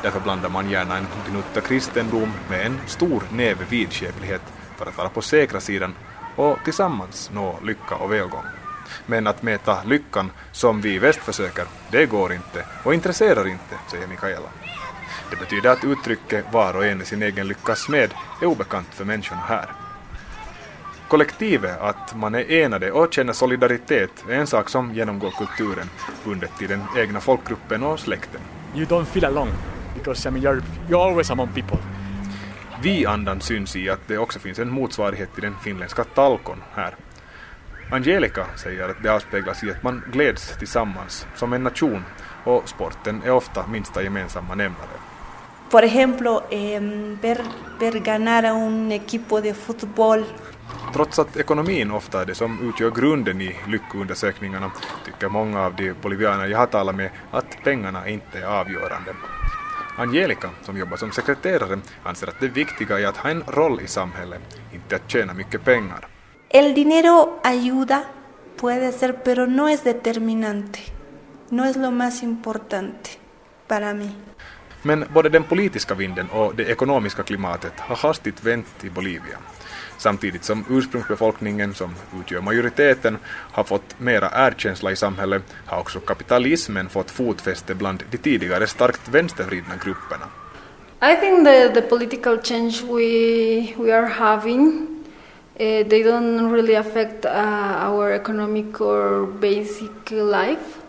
[0.03, 4.43] Därför blandar man gärna en gnutta kristendom med en stor näve vidskeplighet
[4.77, 5.95] för att vara på säkra sidan
[6.37, 8.45] och tillsammans nå lycka och välgång.
[9.07, 13.75] Men att mäta lyckan som vi i väst försöker, det går inte och intresserar inte,
[13.91, 14.49] säger Mikaela.
[15.31, 19.05] Det betyder att uttrycket var och en i sin egen lyckas smed är obekant för
[19.05, 19.86] människorna här.
[21.09, 25.90] Kollektivet, att man är enade och känner solidaritet, är en sak som genomgår kulturen,
[26.25, 28.40] bundet till den egna folkgruppen och släkten.
[28.75, 29.53] You don't feel alone
[29.95, 31.79] because I mean you're, you're always among people.
[32.83, 36.95] Vi-andan syns i att det också finns en motsvarighet till den finländska talkon här.
[37.90, 42.05] Angelica säger att det avspeglas i att man gläds tillsammans som en nation
[42.45, 44.97] och sporten är ofta minsta gemensamma nämnare.
[45.71, 46.81] Por ejemplo, eh,
[47.23, 47.38] ver,
[47.81, 50.25] ver ganar a un equipo de fútbol
[50.92, 54.70] Trots att ekonomin ofta är det som utgör grunden i lyckoundersökningarna
[55.05, 59.14] tycker många av de bolivianer jag har talat med att pengarna inte är avgörande.
[59.99, 63.87] Angelica, som jobbar som sekreterare, anser att det viktiga är att ha en roll i
[63.87, 64.40] samhället,
[64.72, 66.09] inte att tjäna mycket pengar.
[66.49, 68.05] El dinero ayuda,
[68.61, 70.79] puede ser, pero no es determinante.
[71.51, 73.11] No es lo más importante
[73.68, 74.11] para mí.
[74.83, 79.38] Men både den politiska vinden och det ekonomiska klimatet har hastigt vänt i Bolivia.
[79.98, 86.88] Samtidigt som ursprungsbefolkningen, som utgör majoriteten, har fått mera erkänsla i samhället har också kapitalismen
[86.88, 90.26] fått fotfäste bland de tidigare starkt vänstervridna grupperna.
[91.12, 94.96] I think the, the political change we, we are having
[95.59, 100.82] Uh, they don't really affect uh, our economic or basic life.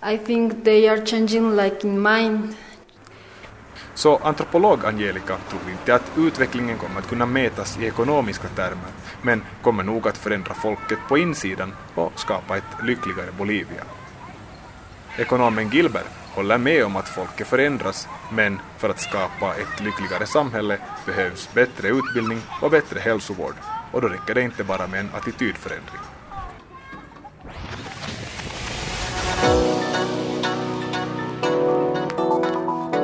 [0.00, 2.54] I think they are changing like in mind.
[3.96, 8.90] Så antropolog Angelica tror inte att utvecklingen kommer att kunna mätas i ekonomiska termer,
[9.22, 13.84] men kommer nog att förändra folket på insidan och skapa ett lyckligare Bolivia.
[15.18, 20.78] Ekonomen Gilbert håller med om att folket förändras, men för att skapa ett lyckligare samhälle
[21.06, 23.54] behövs bättre utbildning och bättre hälsovård,
[23.92, 26.05] och då räcker det inte bara med en attitydförändring.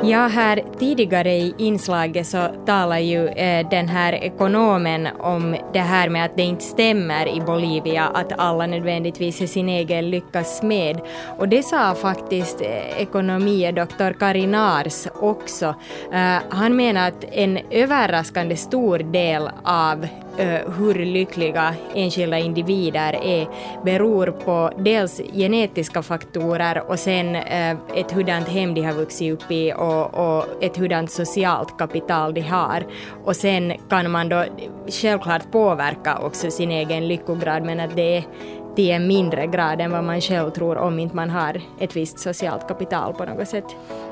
[0.05, 6.09] Ja, här tidigare i inslaget så talar ju eh, den här ekonomen om det här
[6.09, 11.01] med att det inte stämmer i Bolivia att alla nödvändigtvis är sin egen lyckas med.
[11.37, 15.75] Och det sa faktiskt eh, ekonomidoktor Karinars också.
[16.13, 20.07] Eh, han menar att en överraskande stor del av
[20.77, 23.47] hur lyckliga enskilda individer är
[23.85, 29.73] beror på dels genetiska faktorer och sen ett hurdant hem de har vuxit upp i
[29.73, 32.85] och, och ett hurdant socialt kapital de har.
[33.23, 34.45] Och sen kan man då
[34.87, 38.23] självklart påverka också sin egen lyckograd men att det är
[38.75, 42.19] till en mindre grad än vad man själv tror om inte man har ett visst
[42.19, 43.65] socialt kapital på något sätt.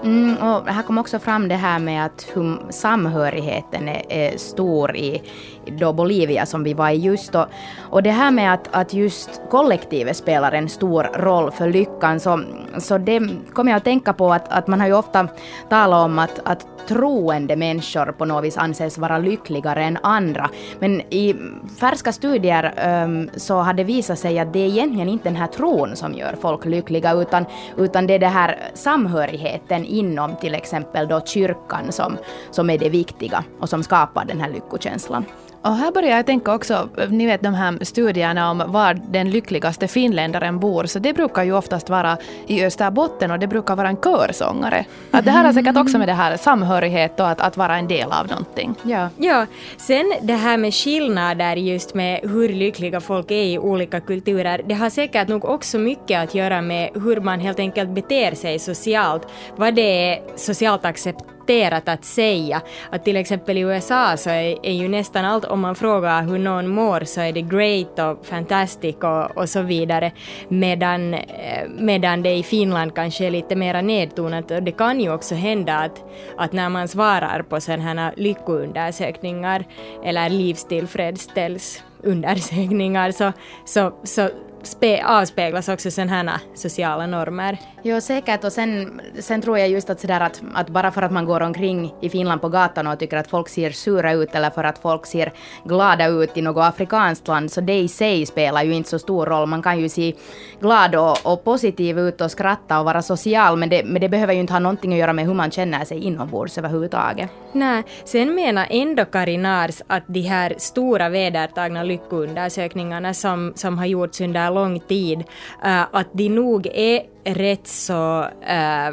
[0.04, 4.96] Mm, och här kom också fram det här med att hum, samhörigheten är, är, stor
[4.96, 5.22] i
[5.66, 7.48] då Bolivia som vi var i just då.
[7.80, 12.42] Och det här med att, att just kollektivet spelar en stor roll för lyckan så,
[12.78, 13.22] så det
[13.54, 15.28] kommer jag att tänka på att, att man har ju ofta
[15.70, 20.50] talat om att, att troende människor på något vis anses vara lyckligare än andra.
[20.80, 21.36] Men i
[21.80, 25.48] färska studier um, så har det visat sig att det är egentligen inte den här
[25.48, 27.46] tron som gör folk lyckliga utan,
[27.78, 32.18] utan det är den här samhörigheten inom till exempel då kyrkan som,
[32.52, 35.26] som är det viktiga och som skapar den här lyckokänslan.
[35.62, 39.88] Och här börjar jag tänka också, ni vet de här studierna om var den lyckligaste
[39.88, 43.98] finländaren bor, så det brukar ju oftast vara i Österbotten och det brukar vara en
[43.98, 44.86] körsångare.
[45.12, 47.88] Att det här har säkert också med det här samhörighet och att, att vara en
[47.88, 48.76] del av någonting.
[48.84, 49.10] Ja.
[49.18, 49.46] ja,
[49.78, 54.74] sen det här med skillnader just med hur lyckliga folk är i olika kulturer, det
[54.74, 59.28] har säkert nog också mycket att göra med hur man helt enkelt beter sig socialt,
[59.56, 62.62] vad det är socialt accepterat accepterat att säga.
[62.90, 66.40] Att till exempel i USA så är, är ju nästan allt, om man frågar hur
[66.40, 70.12] någon mår så är det great och fantastic och, och så vidare.
[70.50, 74.52] Medan, eh, medan det i Finland kanske är lite mer nedtonat.
[74.52, 76.04] Och det kan ju också hända att,
[76.38, 79.66] att när man svarar på sådana här lyckoundersökningar
[80.04, 83.34] eller livstillfredsställsundersökningar så,
[83.66, 84.30] så, så
[84.64, 87.58] spe, avspeglas också sådana här sociala normer.
[87.84, 88.44] Jo, säkert.
[88.44, 91.42] Och sen, sen tror jag just att, sådär att, att bara för att man går
[91.42, 94.78] omkring i Finland på gatan och tycker att folk ser sura ut eller för att
[94.78, 95.32] folk ser
[95.64, 99.26] glada ut i något afrikanskt land, så det i sig spelar ju inte så stor
[99.26, 99.48] roll.
[99.48, 100.14] Man kan ju se
[100.60, 104.34] glad och, och positiv ut och skratta och vara social, men det, men det behöver
[104.34, 107.30] ju inte ha någonting att göra med hur man känner sig inombords överhuvudtaget.
[107.52, 114.22] Nej, sen menar ändå Karinars att de här stora vedertagna lyckoundersökningarna som, som har gjorts
[114.22, 115.24] under lång tid,
[115.64, 118.92] eh, att de nog är rätt så, äh,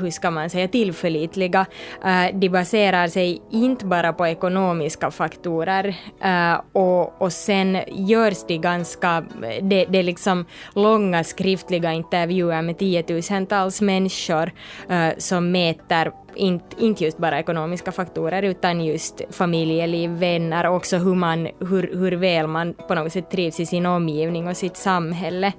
[0.00, 1.66] hur ska man säga, tillförlitliga.
[2.04, 8.58] Äh, de baserar sig inte bara på ekonomiska faktorer äh, och, och sen görs de
[8.58, 9.24] ganska,
[9.62, 14.52] det, det är liksom långa skriftliga intervjuer med tiotusentals människor
[14.88, 20.96] eh, som mäter inte, inte just bara ekonomiska faktorer utan just familjeliv, vänner och också
[20.96, 24.76] hur, man, hur, hur väl man på något sätt trivs i sin omgivning och sitt
[24.76, 25.52] samhälle.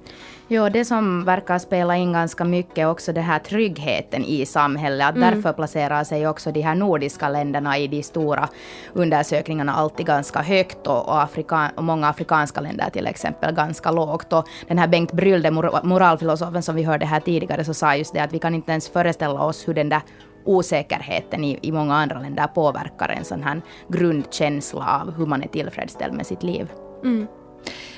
[0.54, 5.08] Ja, det som verkar spela in ganska mycket är också den här tryggheten i samhället.
[5.08, 5.34] Att mm.
[5.34, 8.49] Därför placerar sig också de här nordiska länderna i de stora
[8.93, 14.34] undersökningarna alltid ganska högt och, och, Afrika, och många afrikanska länder till exempel ganska lågt.
[14.34, 15.51] Och den här Bengt Brylde,
[15.84, 18.89] moralfilosofen som vi hörde här tidigare, så sa just det att vi kan inte ens
[18.89, 20.01] föreställa oss hur den där
[20.45, 25.47] osäkerheten i, i många andra länder påverkar en sån här grundkänsla av hur man är
[25.47, 26.72] tillfredsställd med sitt liv.
[27.04, 27.28] Mm.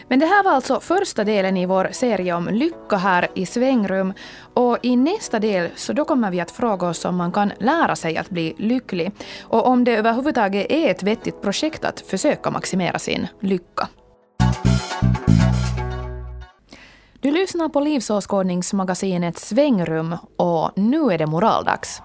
[0.08, 4.14] Men det här var alltså första delen i vår serie om lycka här i Svängrum.
[4.54, 7.96] Och i nästa del så då kommer vi att fråga oss om man kan lära
[7.96, 13.00] sig att bli lycklig och om det överhuvudtaget är ett vettigt projekt att försöka maximera
[13.00, 13.88] sin lycka.
[17.20, 22.02] Du lyssnar på livsåskådningsmagasinet Svängrum och nu är det moraldags.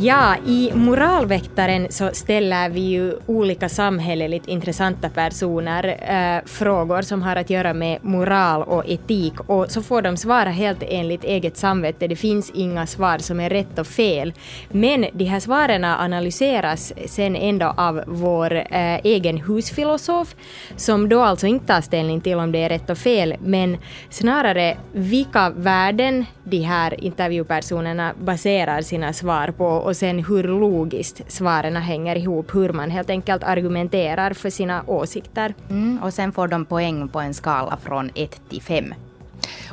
[0.00, 7.36] Ja, i Moralväktaren så ställer vi ju olika samhälleligt intressanta personer äh, frågor som har
[7.36, 12.08] att göra med moral och etik och så får de svara helt enligt eget samvete.
[12.08, 14.32] Det finns inga svar som är rätt och fel.
[14.70, 20.34] Men de här svaren analyseras sen ändå av vår äh, egen husfilosof
[20.76, 23.78] som då alltså inte tar ställning till om det är rätt och fel men
[24.10, 31.76] snarare vilka värden de här intervjupersonerna baserar sina svar på och sen hur logiskt svaren
[31.76, 35.54] hänger ihop, hur man helt enkelt argumenterar för sina åsikter.
[35.70, 38.94] Mm, och sen får de poäng på en skala från 1 till 5.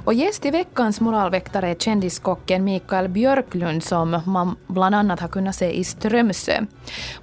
[0.06, 5.56] Och gäst i veckans moralväktare är kändiskocken Mikael Björklund som man bland annat har kunnat
[5.56, 6.66] se i Strömsö.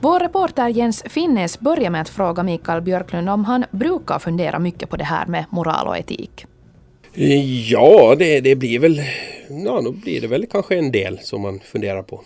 [0.01, 4.91] Vår reporter Jens Finnes börjar med att fråga Mikael Björklund om han brukar fundera mycket
[4.91, 6.47] på det här med moral och etik.
[7.70, 9.03] Ja, det, det blir väl
[9.64, 12.20] ja, då blir det väl kanske en del som man funderar på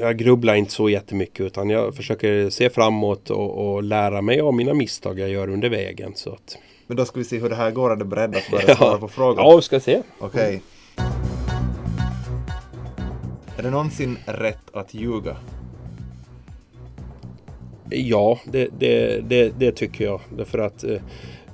[0.00, 4.54] jag grubblar inte så jättemycket utan jag försöker se framåt och, och lära mig av
[4.54, 6.12] mina misstag jag gör under vägen.
[6.14, 6.58] Så att...
[6.86, 7.92] Men då ska vi se hur det här går.
[7.92, 9.44] Är du beredd att börja svara på frågan?
[9.44, 10.02] Ja, vi ska se.
[10.18, 10.46] Okej.
[10.46, 10.60] Okay.
[13.58, 15.36] Är det någonsin rätt att ljuga?
[17.90, 20.20] Ja, det, det, det, det tycker jag.
[20.36, 21.00] Därför att eh,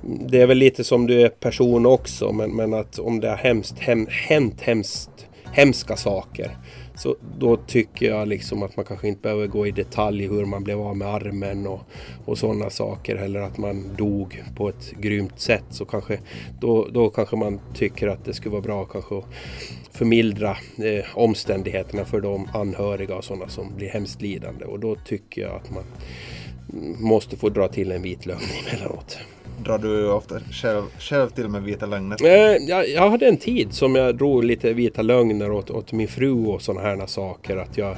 [0.01, 2.31] det är väl lite som du är person också.
[2.31, 6.57] Men, men att om det har hemskt, hem, hänt hemskt, hemska saker
[6.95, 10.63] så då tycker jag liksom att man kanske inte behöver gå i detalj hur man
[10.63, 11.81] blev av med armen och,
[12.25, 13.15] och sådana saker.
[13.15, 15.63] Eller att man dog på ett grymt sätt.
[15.69, 16.19] Så kanske,
[16.59, 19.25] då, då kanske man tycker att det skulle vara bra kanske att
[19.91, 24.65] förmildra eh, omständigheterna för de anhöriga och sådana som blir hemskt lidande.
[24.65, 25.83] Och då tycker jag att man
[26.99, 29.17] måste få dra till en vit lögn emellanåt.
[29.57, 32.25] Drar du ofta själv, själv till med vita lögner?
[32.25, 36.07] Eh, jag, jag hade en tid som jag drog lite vita lögner åt, åt min
[36.07, 37.57] fru och sådana här saker.
[37.57, 37.97] Att jag,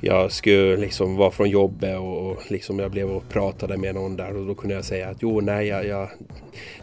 [0.00, 4.36] jag skulle liksom vara från jobbet och, liksom jag blev och pratade med någon där
[4.36, 6.08] och då kunde jag säga att jo, nej, jag, jag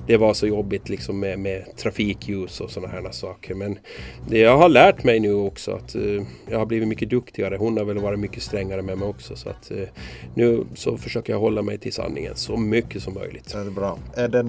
[0.08, 3.56] det var så jobbigt liksom med, med trafikljus och sådana här saker.
[3.56, 3.80] Men
[4.28, 7.58] det jag har lärt mig nu också att uh, jag har blivit mycket duktigare.
[7.58, 9.36] Hon har väl varit mycket strängare med mig också.
[9.36, 9.88] Så att uh,
[10.34, 13.52] nu så försöker jag hålla mig till sanningen så mycket som möjligt.
[13.54, 13.98] Det är bra.
[14.16, 14.40] Är det,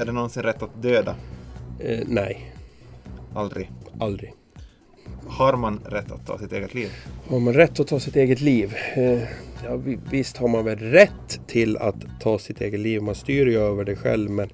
[0.00, 1.14] är det någonsin rätt att döda?
[1.84, 2.54] Uh, nej.
[3.34, 3.70] Aldrig?
[4.00, 4.32] Aldrig.
[5.28, 6.88] Har man rätt att ta sitt eget liv?
[7.28, 8.74] Har man rätt att ta sitt eget liv?
[8.96, 9.22] Eh,
[9.64, 13.02] ja, visst har man väl rätt till att ta sitt eget liv.
[13.02, 14.30] Man styr ju över det själv.
[14.30, 14.48] Men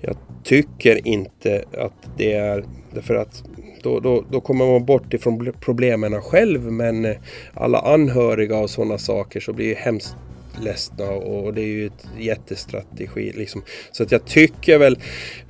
[0.00, 2.64] jag tycker inte att det är...
[2.94, 3.44] Därför att
[3.82, 6.72] då, då, då kommer man bort ifrån problemen själv.
[6.72, 7.16] Men eh,
[7.54, 10.16] alla anhöriga och sådana saker så blir det hemskt
[10.60, 13.32] ledsna och det är ju ett jättestrategi.
[13.32, 13.62] Liksom.
[13.92, 14.98] Så att jag tycker väl,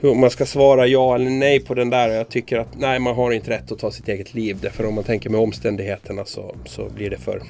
[0.02, 3.14] om man ska svara ja eller nej på den där, jag tycker att nej man
[3.14, 4.58] har inte rätt att ta sitt eget liv.
[4.62, 7.42] Därför om man tänker med omständigheterna så, så blir det för.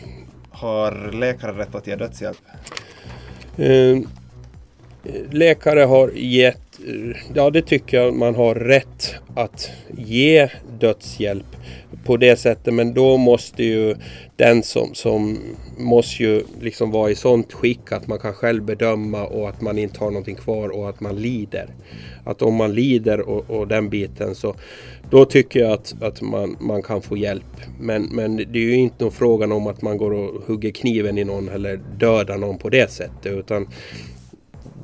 [0.50, 2.38] Har läkare rätt att ge dödshjälp?
[3.58, 4.00] Uh,
[5.30, 11.56] läkare har gett Eh, ja det tycker jag man har rätt att ge dödshjälp
[12.04, 12.74] på det sättet.
[12.74, 13.94] Men då måste ju
[14.36, 15.38] den som, som
[15.78, 19.78] måste ju liksom vara i sånt skick att man kan själv bedöma och att man
[19.78, 21.66] inte har någonting kvar och att man lider.
[22.24, 24.54] Att om man lider och, och den biten så
[25.10, 27.60] då tycker jag att, att man, man kan få hjälp.
[27.80, 31.18] Men, men det är ju inte någon frågan om att man går och hugger kniven
[31.18, 33.32] i någon eller dödar någon på det sättet.
[33.32, 33.68] Utan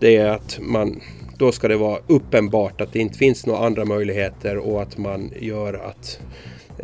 [0.01, 1.01] det är att man
[1.39, 5.30] då ska det vara uppenbart att det inte finns några andra möjligheter och att man
[5.41, 6.20] gör att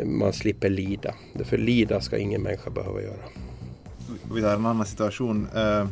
[0.05, 1.15] man slipper lida.
[1.45, 3.25] För lida ska ingen människa behöva göra.
[4.35, 5.49] Vi tar en annan situation.
[5.55, 5.87] Eh,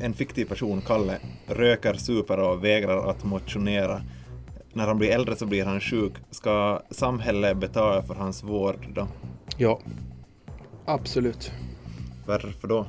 [0.00, 4.02] en fiktiv person, Kalle, röker, super och vägrar att motionera.
[4.72, 6.12] När han blir äldre så blir han sjuk.
[6.30, 9.08] Ska samhället betala för hans vård då?
[9.56, 9.80] Ja,
[10.84, 11.52] absolut.
[12.26, 12.86] Varför då?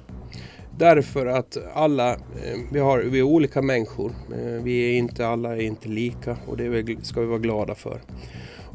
[0.78, 4.11] Därför att alla, eh, vi, har, vi är olika människor.
[4.32, 8.01] Eh, vi är inte alla är inte lika och det ska vi vara glada för.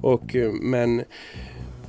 [0.00, 1.03] Och, eh, men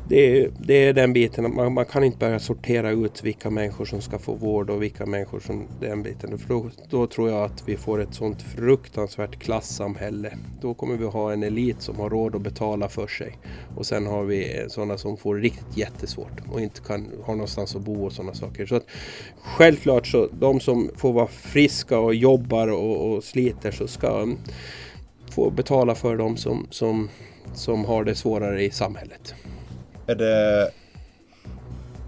[0.08, 3.86] det är, det är den biten, man, man, kan inte börja sortera ut vilka människor
[3.86, 6.38] som ska få vård och vilka människor som den biten.
[6.38, 10.38] För då, då tror jag att vi får ett sånt fruktansvärt klassamhälle.
[10.62, 13.38] Då kommer vi ha en elit som har råd att betala för sig.
[13.76, 17.76] Och sen har vi eh, sådana som får riktigt jättesvårt och inte kan ha någonstans
[17.76, 18.66] att bo och sådana saker.
[18.66, 18.86] Så att,
[19.42, 24.38] självklart så de som får vara friska och jobbar och, och sliter så ska mm,
[25.32, 27.10] få betala för dem som, som,
[27.54, 29.36] som har det svårare i samhället.
[30.08, 30.72] Är det,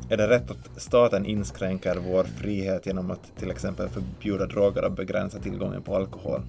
[0.10, 4.92] är det rätt att staten inskränker vår frihet genom att till exempel förbjuda droger och
[4.92, 6.42] begränsa tillgången på alkohol?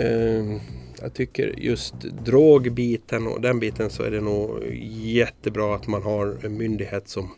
[0.00, 0.60] Uh,
[1.02, 6.36] jag tycker just drogbiten och den biten så är det nog jättebra att man har
[6.42, 7.30] en myndighet som,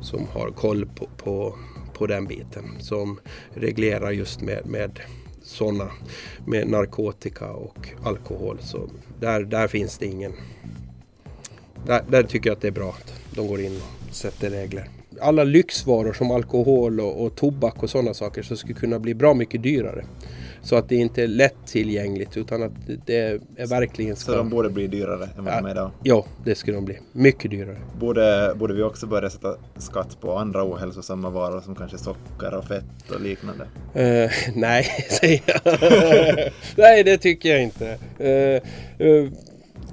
[0.00, 1.58] som har koll på, på,
[1.92, 2.64] på den biten.
[2.78, 3.20] Som
[3.54, 5.00] reglerar just med, med
[5.42, 5.90] sådana,
[6.46, 8.58] med narkotika och alkohol.
[8.60, 8.88] Så
[9.20, 10.32] där, där finns det ingen
[11.86, 13.76] där, där, tycker jag att det är bra att de går in
[14.08, 14.88] och sätter regler.
[15.20, 19.34] Alla lyxvaror som alkohol och, och tobak och sådana saker så skulle kunna bli bra
[19.34, 20.04] mycket dyrare.
[20.64, 22.72] Så att det inte är lättillgängligt utan att
[23.06, 24.32] det är verkligen ska...
[24.32, 25.90] Så de borde bli dyrare än vad de är idag?
[26.02, 26.98] Ja, det skulle de bli.
[27.12, 27.76] Mycket dyrare.
[28.00, 32.64] Borde, borde vi också börja sätta skatt på andra ohälsosamma varor som kanske socker och
[32.64, 33.64] fett och liknande?
[33.64, 35.62] Uh, nej, säger jag.
[36.76, 37.98] nej, det tycker jag inte.
[38.20, 39.30] Uh, uh,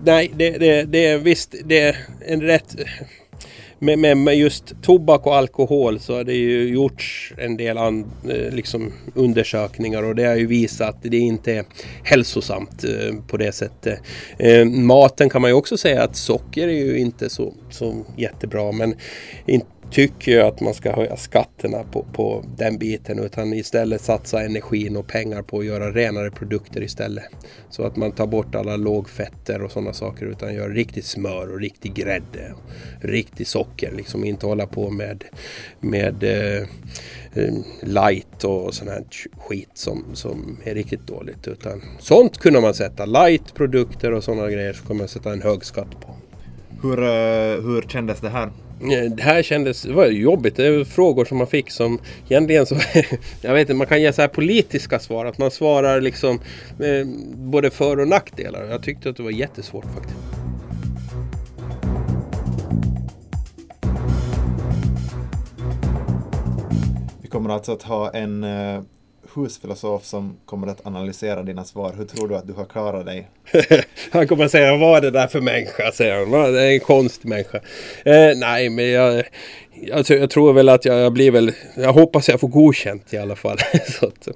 [0.03, 1.97] nej, det, det, det är visst, det är
[2.27, 2.75] en rätt...
[3.83, 8.53] Men med, just tobak och alkohol så har det ju gjorts en del an, eh,
[8.53, 11.65] liksom undersökningar och det har ju visat att det inte är
[12.03, 13.99] hälsosamt eh, på det sättet.
[14.39, 18.71] Eh, maten kan man ju också säga att socker är ju inte så, så jättebra
[18.71, 18.95] men
[19.45, 24.41] inte tycker jag att man ska höja skatterna på, på den biten utan istället satsa
[24.41, 27.25] energin och pengar på att göra renare produkter istället.
[27.69, 31.59] Så att man tar bort alla lågfetter och sådana saker utan gör riktigt smör och
[31.59, 32.53] riktig grädde.
[32.53, 32.71] Och
[33.01, 35.23] riktig socker, liksom inte hålla på med,
[35.79, 36.61] med eh,
[37.33, 39.03] eh, light och sån här
[39.37, 41.47] skit som, som är riktigt dåligt.
[41.47, 45.41] Utan sånt kunde man sätta, light produkter och sådana grejer så kan man sätta en
[45.41, 46.15] hög skatt på.
[46.81, 48.49] Hur, eh, hur kändes det här?
[48.83, 50.55] Eh, det här kändes det var jobbigt.
[50.55, 52.75] Det är frågor som man fick som egentligen så...
[53.41, 55.25] jag vet inte, man kan ge så här politiska svar.
[55.25, 56.39] Att man svarar liksom
[56.79, 58.67] eh, både för och nackdelar.
[58.69, 60.15] Jag tyckte att det var jättesvårt faktiskt.
[67.21, 68.81] Vi kommer alltså att ha en eh,
[69.35, 71.93] husfilosof som kommer att analysera dina svar.
[71.97, 73.29] Hur tror du att du har klarat dig?
[74.11, 75.91] han kommer att säga, vad är det där för människa?
[75.91, 76.53] Säger han.
[76.53, 77.57] Det är en konstmänniska.
[78.05, 79.23] Eh, nej, men jag,
[79.73, 81.51] jag, jag, tror väl att jag, jag, blir väl...
[81.75, 83.57] Jag hoppas jag får godkänt i alla fall.
[83.99, 84.27] Så att,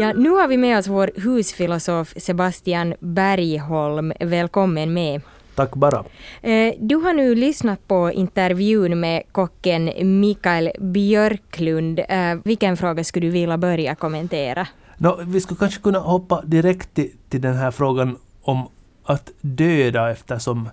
[0.00, 4.12] Ja, nu har vi med oss vår husfilosof Sebastian Bergholm.
[4.20, 5.20] Välkommen med.
[5.58, 6.04] Tack bara.
[6.42, 11.98] Eh, du har nu lyssnat på intervjun med kocken Mikael Björklund.
[11.98, 14.66] Eh, vilken fråga skulle du vilja börja kommentera?
[14.98, 18.68] No, vi skulle kanske kunna hoppa direkt till, till den här frågan om
[19.04, 20.68] att döda eftersom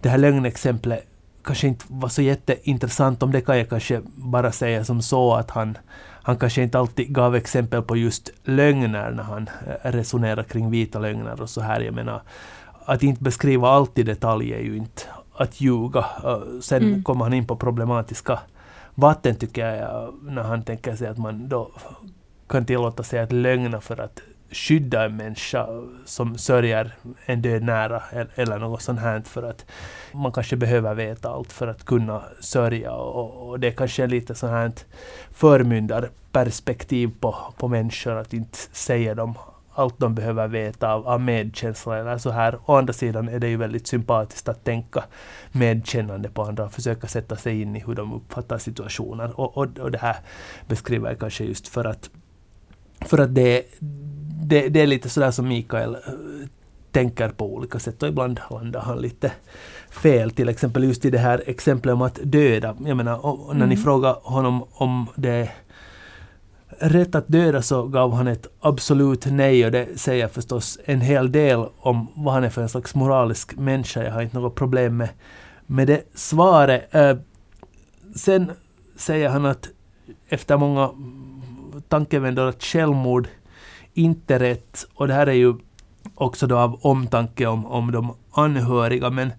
[0.00, 1.06] det här lögnexemplet
[1.44, 3.22] kanske inte var så jätteintressant.
[3.22, 5.78] Om det kan jag kanske bara säga som så att han,
[6.22, 10.98] han kanske inte alltid gav exempel på just lögner när han eh, resonerar kring vita
[10.98, 11.80] lögner och så här.
[11.80, 12.20] Jag menar,
[12.86, 15.02] att inte beskriva allt i detalj är ju inte
[15.36, 16.04] att ljuga.
[16.62, 17.02] Sen mm.
[17.02, 18.38] kommer han in på problematiska
[18.94, 21.70] vatten tycker jag, när han tänker sig att man då
[22.48, 24.20] kan tillåta sig att lögna för att
[24.50, 25.66] skydda en människa
[26.04, 26.94] som sörjer
[27.26, 28.02] en död nära
[28.34, 29.66] eller något sånt här för att
[30.12, 34.34] man kanske behöver veta allt för att kunna sörja och, och det är kanske lite
[34.34, 34.72] sånt här
[35.30, 39.34] förmyndarperspektiv på, på människor att inte säga dem
[39.78, 42.58] allt de behöver veta av, av medkänsla eller så här.
[42.66, 45.04] Å andra sidan är det ju väldigt sympatiskt att tänka
[45.52, 49.40] medkännande på andra och försöka sätta sig in i hur de uppfattar situationer.
[49.40, 50.16] Och, och, och det här
[50.68, 52.10] beskriver jag kanske just för att,
[53.00, 53.62] för att det,
[54.42, 56.00] det, det är lite sådär som Mikael äh,
[56.92, 59.32] tänker på olika sätt och ibland landar han lite
[59.90, 60.30] fel.
[60.30, 62.76] Till exempel just i det här exemplet om att döda.
[62.84, 63.68] Jag menar, när mm.
[63.68, 65.50] ni frågar honom om det
[66.68, 71.32] rätt att döda så gav han ett absolut nej och det säger förstås en hel
[71.32, 74.04] del om vad han är för en slags moralisk människa.
[74.04, 75.08] Jag har inte något problem med,
[75.66, 76.94] med det svaret.
[76.94, 77.16] Eh,
[78.14, 78.50] sen
[78.96, 79.68] säger han att
[80.28, 80.90] efter många
[81.88, 83.28] tankevändor att självmord
[83.94, 85.54] inte är rätt och det här är ju
[86.14, 89.32] också då av omtanke om, om de anhöriga men,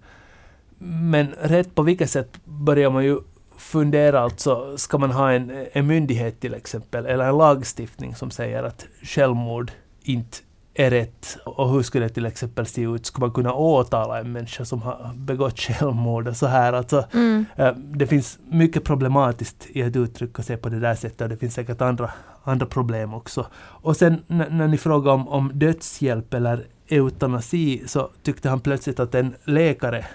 [0.78, 3.18] men rätt på vilket sätt börjar man ju
[3.58, 8.62] fundera alltså, ska man ha en, en myndighet till exempel, eller en lagstiftning som säger
[8.62, 10.38] att självmord inte
[10.74, 11.38] är rätt.
[11.44, 13.06] Och hur skulle det till exempel se ut?
[13.06, 16.28] Ska man kunna åtala en människa som har begått självmord?
[16.28, 16.72] Och så här.
[16.72, 17.44] Alltså, mm.
[17.56, 21.36] äh, det finns mycket problematiskt i att uttrycka sig på det där sättet och det
[21.36, 22.10] finns säkert andra,
[22.44, 23.46] andra problem också.
[23.56, 29.14] Och sen när ni frågar om, om dödshjälp eller eutanasi så tyckte han plötsligt att
[29.14, 30.06] en läkare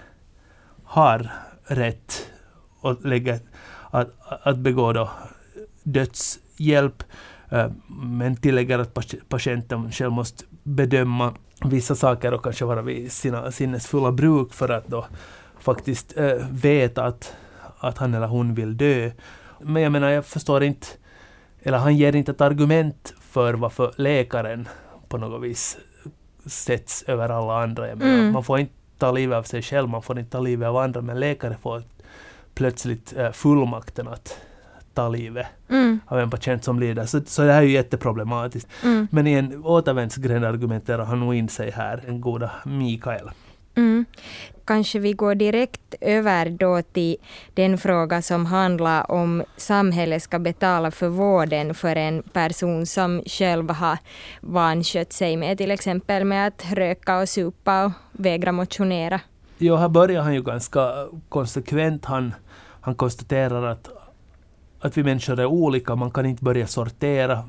[0.84, 1.30] har
[1.66, 2.30] rätt
[2.84, 3.38] och lägga,
[3.90, 4.08] att,
[4.42, 5.10] att begå då
[5.82, 7.02] dödshjälp.
[7.50, 13.52] Eh, men tillägger att patienten själv måste bedöma vissa saker och kanske vara vid sina
[13.52, 15.06] sinnesfulla bruk för att då
[15.58, 17.36] faktiskt äh, veta att,
[17.78, 19.10] att han eller hon vill dö.
[19.60, 20.86] Men jag menar, jag förstår inte,
[21.62, 24.68] eller han ger inte ett argument för varför läkaren
[25.08, 25.78] på något vis
[26.46, 27.88] sätts över alla andra.
[27.88, 28.32] Jag menar, mm.
[28.32, 31.00] Man får inte ta livet av sig själv, man får inte ta livet av andra,
[31.00, 31.82] men läkare får
[32.54, 34.40] plötsligt äh, fullmakten att
[34.94, 36.00] ta livet mm.
[36.06, 37.06] av en patient som lider.
[37.06, 38.68] Så, så det här är ju jätteproblematiskt.
[38.84, 39.08] Mm.
[39.10, 43.30] Men en återvändsgränd argumenterar han nog in sig här, den goda Mikael.
[43.76, 44.04] Mm.
[44.64, 47.16] Kanske vi går direkt över då till
[47.54, 53.70] den fråga som handlar om samhället ska betala för vården för en person som själv
[53.70, 53.98] har
[54.40, 59.20] vanskött sig med till exempel med att röka och supa och vägra motionera.
[59.58, 62.04] Jo, här börjar han ju ganska konsekvent.
[62.04, 62.34] Han,
[62.80, 63.88] han konstaterar att,
[64.80, 67.44] att vi människor är olika, man kan inte börja sortera.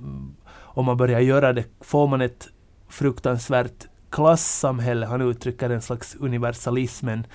[0.54, 2.48] Om man börjar göra det får man ett
[2.90, 5.06] fruktansvärt klassamhälle.
[5.06, 7.28] Han uttrycker en slags universalismen,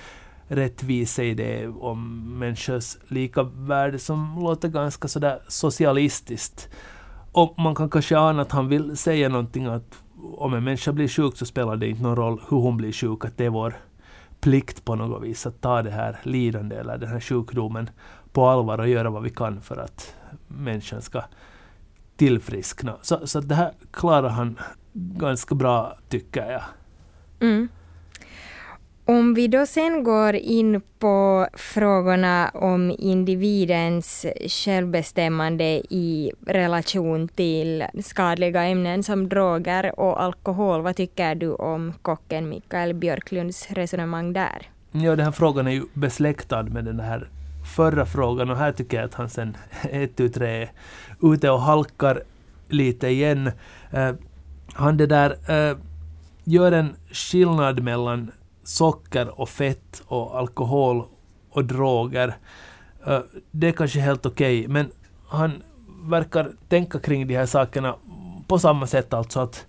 [0.47, 6.69] rättviseidé om människors lika värde som låter ganska sådär socialistiskt.
[7.31, 10.03] Och man kan kanske ana att han vill säga någonting att
[10.37, 13.25] om en människa blir sjuk så spelar det inte någon roll hur hon blir sjuk,
[13.25, 13.75] att det är vår
[14.41, 17.89] plikt på något vis att ta det här lidande eller den här sjukdomen
[18.33, 20.15] på allvar och göra vad vi kan för att
[20.47, 21.23] människan ska
[22.15, 22.95] tillfriskna.
[23.01, 24.59] Så, så det här klarar han
[24.93, 26.63] ganska bra, tycker jag.
[27.39, 27.67] Mm.
[29.11, 38.63] Om vi då sen går in på frågorna om individens självbestämmande i relation till skadliga
[38.63, 44.69] ämnen som droger och alkohol, vad tycker du om kocken Mikael Björklunds resonemang där?
[44.91, 47.29] Ja, den här frågan är ju besläktad med den här
[47.75, 49.57] förra frågan och här tycker jag att han sen
[49.91, 50.71] ett ut tre är
[51.21, 52.23] ute och halkar
[52.67, 53.51] lite igen.
[53.93, 54.11] Uh,
[54.73, 55.77] han det där uh,
[56.43, 58.31] gör en skillnad mellan
[58.63, 61.03] socker och fett och alkohol
[61.49, 62.37] och droger.
[63.07, 63.19] Eh,
[63.51, 64.91] det är kanske helt okej, okay, men
[65.27, 65.63] han
[66.03, 67.95] verkar tänka kring de här sakerna
[68.47, 69.65] på samma sätt alltså att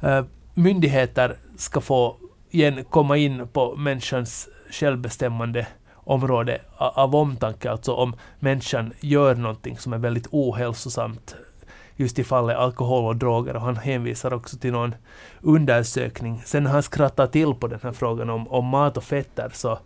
[0.00, 0.24] eh,
[0.54, 2.16] myndigheter ska få
[2.50, 5.66] igen komma in på människans självbestämmande
[6.04, 11.36] område av omtanke, alltså om människan gör någonting som är väldigt ohälsosamt
[12.02, 14.94] just i fallet alkohol och droger och han hänvisar också till någon
[15.40, 16.42] undersökning.
[16.44, 19.78] Sen när han skrattar till på den här frågan om, om mat och fetter så,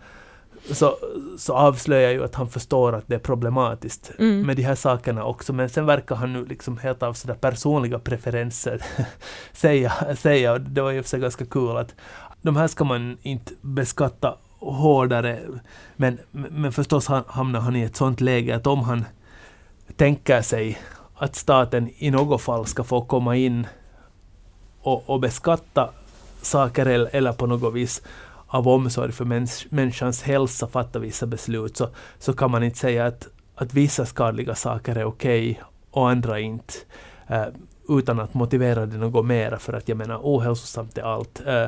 [0.73, 0.97] så,
[1.39, 4.47] så avslöjar ju att han förstår att det är problematiskt mm.
[4.47, 5.53] med de här sakerna också.
[5.53, 8.83] Men sen verkar han nu liksom helt av sådär personliga preferenser
[9.53, 11.95] säga, säga, det var ju också ganska kul att
[12.43, 15.41] de här ska man inte beskatta hårdare.
[15.97, 19.05] Men, men förstås hamnar han i ett sådant läge att om han
[19.97, 20.79] tänker sig
[21.17, 23.67] att staten i något fall ska få komma in
[24.83, 25.91] och, och beskatta
[26.43, 28.03] saker eller, eller på något vis
[28.47, 31.89] av omsorg för mäns, människans hälsa fatta vissa beslut så,
[32.19, 36.41] så kan man inte säga att, att vissa skadliga saker är okej okay och andra
[36.41, 36.75] inte.
[37.27, 37.47] Eh,
[37.89, 41.43] utan att motivera det något mera för att jag menar ohälsosamt är allt.
[41.47, 41.67] Eh,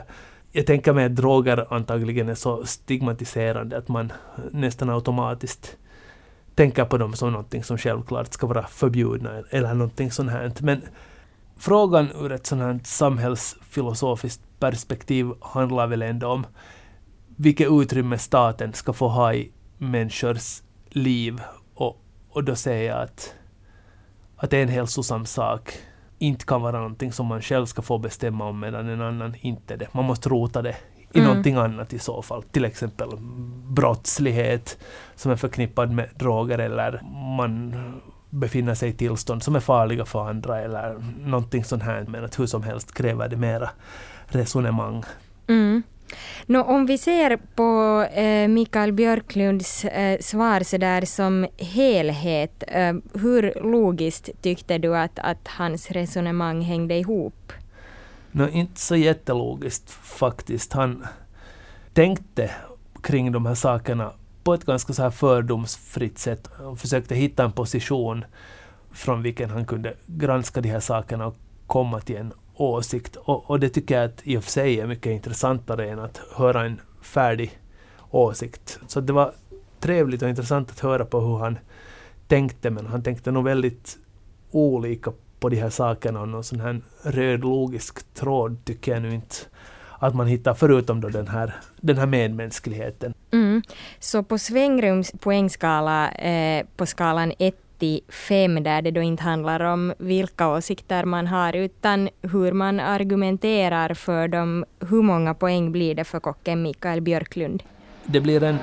[0.53, 4.13] jag tänker mig att droger antagligen är så stigmatiserande att man
[4.53, 5.77] nästan automatiskt
[6.59, 10.53] tänker på dem som någonting som självklart ska vara förbjudna eller någonting sånt här.
[10.61, 10.83] Men
[11.57, 16.47] frågan ur ett sånt här samhällsfilosofiskt perspektiv handlar väl ändå om
[17.37, 21.41] vilket utrymme staten ska få ha i människors liv.
[21.75, 23.35] Och, och då säger jag att,
[24.37, 25.73] att en hälsosam sak
[26.19, 29.77] inte kan vara någonting som man själv ska få bestämma om medan en annan inte
[29.77, 29.95] det.
[29.95, 30.77] Man måste rota det
[31.13, 31.29] i mm.
[31.29, 32.43] någonting annat i så fall.
[32.43, 33.09] Till exempel
[33.69, 34.79] brottslighet
[35.15, 37.01] som är förknippad med droger eller
[37.37, 37.75] man
[38.31, 42.05] befinner sig i tillstånd som är farliga för andra eller någonting sånt här.
[42.09, 43.71] Men att hur som helst kräver det mera
[44.27, 45.05] resonemang.
[45.47, 45.83] Mm.
[46.47, 52.95] No, om vi ser på eh, Mikael Björklunds eh, svar så där som helhet, eh,
[53.15, 57.53] hur logiskt tyckte du att, att hans resonemang hängde ihop?
[58.39, 60.73] No, inte så jättelogiskt faktiskt.
[60.73, 61.07] Han
[61.93, 62.51] tänkte
[63.03, 64.13] kring de här sakerna
[64.45, 66.51] på ett ganska så här fördomsfritt sätt.
[66.59, 68.25] Han försökte hitta en position
[68.93, 71.37] från vilken han kunde granska de här sakerna och
[71.67, 73.17] komma till en åsikt.
[73.17, 76.21] Och, och det tycker jag att i och för sig är mycket intressantare än att
[76.37, 77.59] höra en färdig
[78.11, 78.79] åsikt.
[78.87, 79.33] Så det var
[79.81, 81.59] trevligt och intressant att höra på hur han
[82.29, 83.99] tänkte, men han tänkte nog väldigt
[84.51, 89.15] olika på de här sakerna och någon sån här röd logisk tråd tycker jag nu
[89.15, 89.37] inte
[89.99, 93.15] att man hittar förutom då den här, den här medmänskligheten.
[93.31, 93.63] Mm.
[93.99, 99.61] Så på svängrums poängskala eh, på skalan 1 till 5 där det då inte handlar
[99.61, 104.65] om vilka åsikter man har utan hur man argumenterar för dem.
[104.81, 107.63] Hur många poäng blir det för kocken Mikael Björklund?
[108.05, 108.59] Det blir en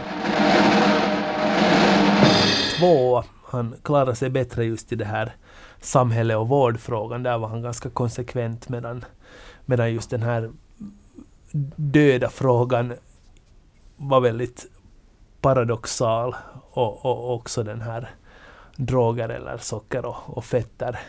[2.79, 3.23] två.
[3.45, 5.35] Han klarar sig bättre just i det här
[5.85, 7.23] samhälle och vårdfrågan.
[7.23, 9.05] Där var han ganska konsekvent medan,
[9.65, 10.51] medan just den här
[11.75, 12.93] döda frågan
[13.97, 14.65] var väldigt
[15.41, 16.35] paradoxal
[16.71, 18.09] och, och också den här
[18.75, 20.99] droger eller socker och, och fetter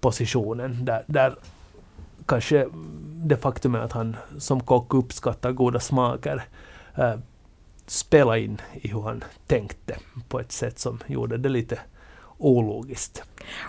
[0.00, 1.34] positionen där, där
[2.26, 2.68] kanske
[3.04, 6.44] det faktum är att han som kock uppskattar goda smaker
[6.94, 7.14] eh,
[7.86, 9.96] spela in i hur han tänkte
[10.28, 11.78] på ett sätt som gjorde det lite
[12.38, 13.22] ologiskt.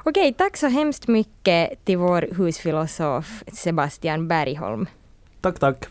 [0.03, 4.88] Okej, tack så hemskt mycket till vår husfilosof Sebastian Bergholm.
[5.41, 5.88] Tack, tack.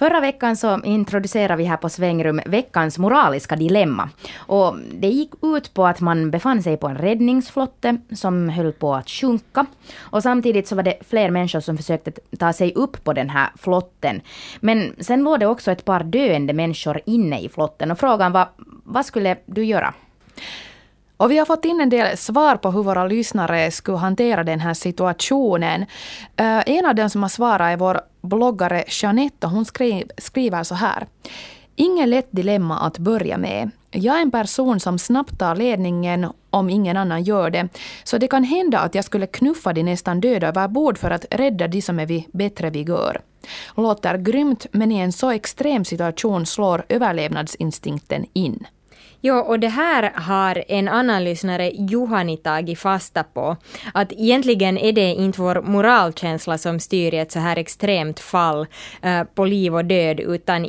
[0.00, 4.08] Förra veckan så introducerade vi här på Svängrum veckans moraliska dilemma.
[4.36, 8.94] Och det gick ut på att man befann sig på en räddningsflotte som höll på
[8.94, 9.66] att sjunka.
[9.98, 13.50] Och samtidigt så var det fler människor som försökte ta sig upp på den här
[13.56, 14.20] flotten.
[14.60, 18.48] Men sen låg det också ett par döende människor inne i flotten och frågan var,
[18.90, 19.94] vad skulle du göra?
[21.16, 24.60] Och vi har fått in en del svar på hur våra lyssnare skulle hantera den
[24.60, 25.80] här situationen.
[26.40, 29.64] Uh, en av dem som har svarat är vår bloggare Jeanette och hon
[30.18, 31.06] skriver så här.
[31.76, 33.70] Inget lätt dilemma att börja med.
[33.90, 37.68] Jag är en person som snabbt tar ledningen om ingen annan gör det.
[38.04, 41.24] Så det kan hända att jag skulle knuffa de nästan döda över bord för att
[41.30, 43.20] rädda de som är vid bättre vigör.
[43.76, 48.66] Låter grymt men i en så extrem situation slår överlevnadsinstinkten in.
[49.22, 53.56] Jo, och det här har en annan lyssnare, Juhani, tagit fasta på.
[53.94, 58.66] Att egentligen är det inte vår moralkänsla som styr i ett så här extremt fall
[59.02, 60.64] eh, på liv och död, utan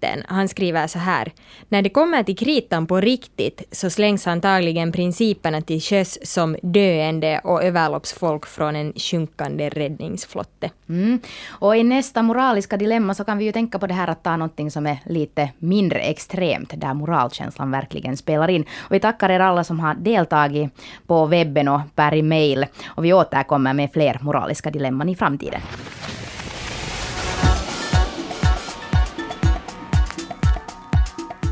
[0.00, 0.22] mitten.
[0.28, 1.32] Han skriver så här.
[1.68, 7.40] När det kommer till kritan på riktigt så slängs antagligen principerna till sjöss som döende
[7.44, 10.70] och överloppsfolk från en sjunkande räddningsflotte.
[10.88, 11.20] Mm.
[11.48, 14.36] Och i nästa moraliska dilemma så kan vi ju tänka på det här att ta
[14.36, 18.64] någonting som är lite mindre extremt, där moralkänslan verkligen spelar in.
[18.78, 20.70] Och vi tackar er alla som har deltagit
[21.06, 22.66] på webben och per e-mail.
[22.96, 25.60] Och vi återkommer med fler moraliska dilemman i framtiden.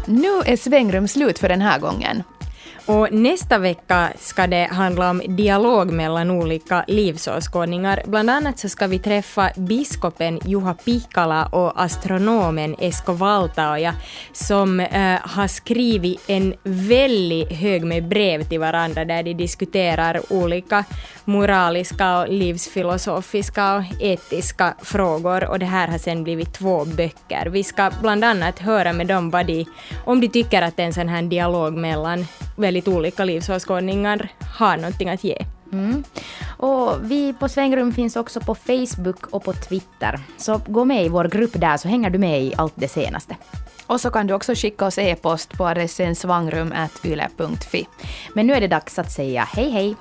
[0.08, 2.22] Nu är svängrum slut för den här gången.
[2.88, 8.02] Och nästa vecka ska det handla om dialog mellan olika livsåskådningar.
[8.06, 13.94] Bland annat så ska vi träffa biskopen Juha Pikala och astronomen Esko Valtaoja
[14.32, 20.84] som eh, har skrivit en väldigt hög med brev till varandra där de diskuterar olika
[21.24, 27.46] moraliska och livsfilosofiska och etiska frågor och det här har sen blivit två böcker.
[27.46, 29.64] Vi ska bland annat höra med dem vad de,
[30.04, 32.26] om de tycker att en sån här dialog mellan
[32.78, 35.44] väldigt olika livsåskådningar har någonting att ge.
[35.72, 36.04] Mm.
[36.58, 40.20] Och vi på Svängrum finns också på Facebook och på Twitter.
[40.38, 43.36] Så gå med i vår grupp där så hänger du med i allt det senaste.
[43.86, 47.86] Och så kan du också skicka oss e-post på adressen svangrum.yle.fi.
[48.34, 49.96] Men nu är det dags att säga hej hej!